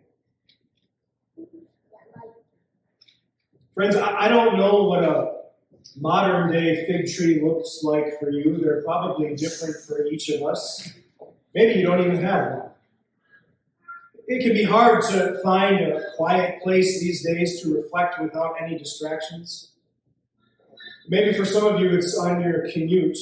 Friends, 3.75 3.97
I 3.97 4.29
don't 4.29 4.57
know 4.57 4.85
what 4.85 5.05
a 5.05 5.33
modern 5.99 6.53
day 6.53 6.87
fig 6.87 7.13
tree 7.15 7.43
looks 7.43 7.81
like 7.83 8.19
for 8.19 8.31
you. 8.31 8.59
They're 8.59 8.83
probably 8.83 9.35
different 9.35 9.77
for 9.87 10.07
each 10.07 10.29
of 10.31 10.43
us. 10.43 10.93
Maybe 11.57 11.81
you 11.81 11.87
don't 11.87 12.01
even 12.01 12.23
have 12.23 12.53
one. 12.53 12.71
It 14.29 14.45
can 14.45 14.53
be 14.53 14.63
hard 14.63 15.03
to 15.11 15.41
find 15.43 15.81
a 15.81 16.13
quiet 16.17 16.63
place 16.63 17.01
these 17.01 17.25
days 17.25 17.61
to 17.63 17.75
reflect 17.75 18.21
without 18.21 18.55
any 18.63 18.79
distractions. 18.79 19.71
Maybe 21.09 21.37
for 21.37 21.45
some 21.45 21.67
of 21.67 21.81
you, 21.81 21.91
it's 21.97 22.17
on 22.17 22.41
your 22.41 22.71
commute 22.71 23.19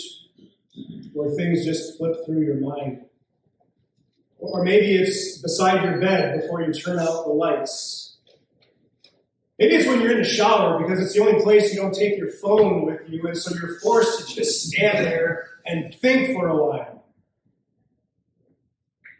where 1.14 1.30
things 1.36 1.64
just 1.64 1.96
flip 1.96 2.16
through 2.26 2.42
your 2.42 2.56
mind. 2.56 3.06
Or 4.38 4.62
maybe 4.62 4.96
it's 4.96 5.38
beside 5.38 5.82
your 5.82 5.98
bed 5.98 6.40
before 6.40 6.60
you 6.62 6.72
turn 6.72 6.98
out 6.98 7.24
the 7.24 7.32
lights 7.32 8.04
Maybe 9.58 9.76
it's 9.76 9.86
when 9.86 10.00
you're 10.00 10.12
in 10.12 10.18
the 10.18 10.28
shower 10.28 10.82
because 10.82 10.98
it's 10.98 11.14
the 11.14 11.20
only 11.20 11.40
place 11.40 11.72
you 11.72 11.80
don't 11.80 11.94
take 11.94 12.18
your 12.18 12.30
phone 12.30 12.84
with 12.86 13.00
you, 13.08 13.24
and 13.28 13.36
so 13.36 13.54
you're 13.54 13.78
forced 13.78 14.28
to 14.28 14.34
just 14.34 14.66
stand 14.66 15.06
there 15.06 15.46
and 15.64 15.94
think 15.94 16.34
for 16.34 16.48
a 16.48 16.56
while. 16.56 16.93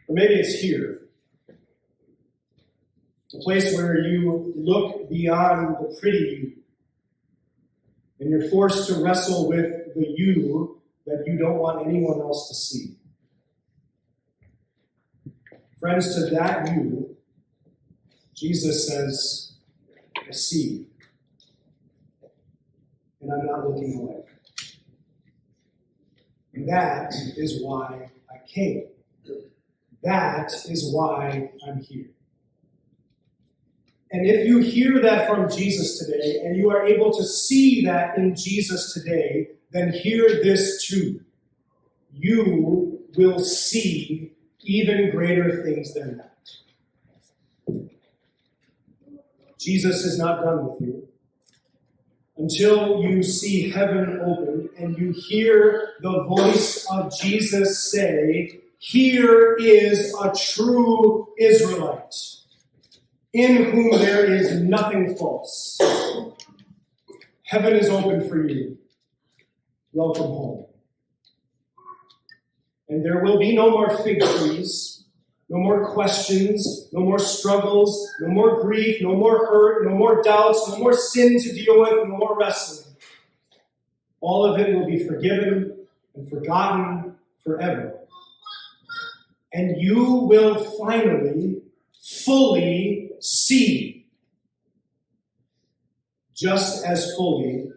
Or 0.07 0.15
maybe 0.15 0.35
it's 0.35 0.59
here. 0.59 1.01
A 3.33 3.37
place 3.39 3.75
where 3.75 3.99
you 3.99 4.53
look 4.55 5.09
beyond 5.09 5.75
the 5.77 5.97
pretty 5.99 6.55
and 8.19 8.29
you're 8.29 8.49
forced 8.49 8.87
to 8.87 9.03
wrestle 9.03 9.49
with 9.49 9.93
the 9.93 10.07
you 10.15 10.81
that 11.05 11.23
you 11.27 11.37
don't 11.37 11.57
want 11.57 11.85
anyone 11.85 12.19
else 12.19 12.47
to 12.47 12.55
see. 12.55 12.95
Friends, 15.79 16.15
to 16.15 16.33
that 16.33 16.71
you, 16.73 17.15
Jesus 18.33 18.87
says, 18.87 19.53
I 20.17 20.31
see. 20.31 20.87
And 23.21 23.31
I'm 23.31 23.45
not 23.45 23.69
looking 23.69 23.99
away. 23.99 24.23
And 26.53 26.67
that 26.69 27.13
is 27.37 27.61
why 27.61 28.09
I 28.29 28.37
came. 28.47 28.87
That 30.05 30.53
is 30.69 30.93
why 30.93 31.51
I'm 31.67 31.79
here. 31.79 32.05
And 34.11 34.25
if 34.27 34.47
you 34.47 34.59
hear 34.59 35.01
that 35.01 35.27
from 35.27 35.49
Jesus 35.49 35.97
today, 35.97 36.41
and 36.43 36.55
you 36.55 36.69
are 36.69 36.85
able 36.85 37.11
to 37.11 37.23
see 37.23 37.83
that 37.85 38.17
in 38.17 38.35
Jesus 38.35 38.93
today, 38.93 39.49
then 39.71 39.91
hear 39.91 40.41
this 40.43 40.85
too. 40.85 41.21
You 42.13 43.03
will 43.17 43.39
see 43.39 44.31
even 44.61 45.09
greater 45.09 45.63
things 45.63 45.93
than 45.95 46.17
that. 46.17 46.31
Jesus 49.59 50.05
is 50.05 50.19
not 50.19 50.43
done 50.43 50.67
with 50.67 50.79
you. 50.81 51.07
Until 52.37 53.01
you 53.01 53.23
see 53.23 53.71
heaven 53.71 54.19
open 54.23 54.69
and 54.77 54.97
you 54.97 55.11
hear 55.11 55.93
the 56.01 56.23
voice 56.25 56.85
of 56.91 57.11
Jesus 57.17 57.91
say, 57.91 58.61
Here 58.87 59.55
is 59.55 60.13
a 60.21 60.31
true 60.31 61.33
Israelite, 61.39 62.13
in 63.33 63.71
whom 63.71 63.89
there 63.93 64.31
is 64.31 64.61
nothing 64.61 65.15
false. 65.15 65.79
Heaven 67.41 67.75
is 67.75 67.89
open 67.89 68.29
for 68.29 68.47
you. 68.47 68.77
Welcome 69.91 70.27
home. 70.27 70.65
And 72.87 73.03
there 73.03 73.23
will 73.23 73.39
be 73.39 73.55
no 73.55 73.71
more 73.71 73.97
fig 73.97 74.21
trees 74.21 74.95
no 75.47 75.59
more 75.59 75.93
questions, 75.93 76.89
no 76.91 77.01
more 77.01 77.19
struggles, 77.19 78.09
no 78.19 78.29
more 78.29 78.61
grief, 78.61 78.99
no 79.01 79.15
more 79.15 79.45
hurt, 79.45 79.85
no 79.85 79.95
more 79.95 80.23
doubts, 80.23 80.67
no 80.69 80.79
more 80.79 80.93
sin 80.93 81.39
to 81.39 81.53
deal 81.53 81.79
with, 81.81 82.07
no 82.07 82.17
more 82.17 82.35
wrestling. 82.35 82.95
All 84.21 84.43
of 84.43 84.59
it 84.59 84.73
will 84.73 84.87
be 84.87 85.07
forgiven 85.07 85.85
and 86.15 86.27
forgotten 86.27 87.15
forever. 87.43 88.04
And 89.55 89.81
you 89.81 90.03
will 90.03 90.65
finally, 90.77 91.61
fully 92.03 93.11
see, 93.21 94.05
just 96.33 96.85
as 96.85 97.15
fully 97.15 97.71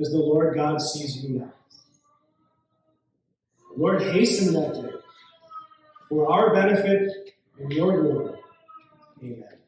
as 0.00 0.10
the 0.12 0.16
Lord 0.16 0.54
God 0.54 0.80
sees 0.80 1.22
you 1.22 1.40
now. 1.40 1.52
Lord, 3.76 4.00
hasten 4.00 4.54
that 4.54 4.72
day 4.72 4.94
for 6.08 6.32
our 6.32 6.54
benefit 6.54 7.34
and 7.58 7.70
your 7.70 8.00
glory. 8.00 8.38
Amen. 9.22 9.59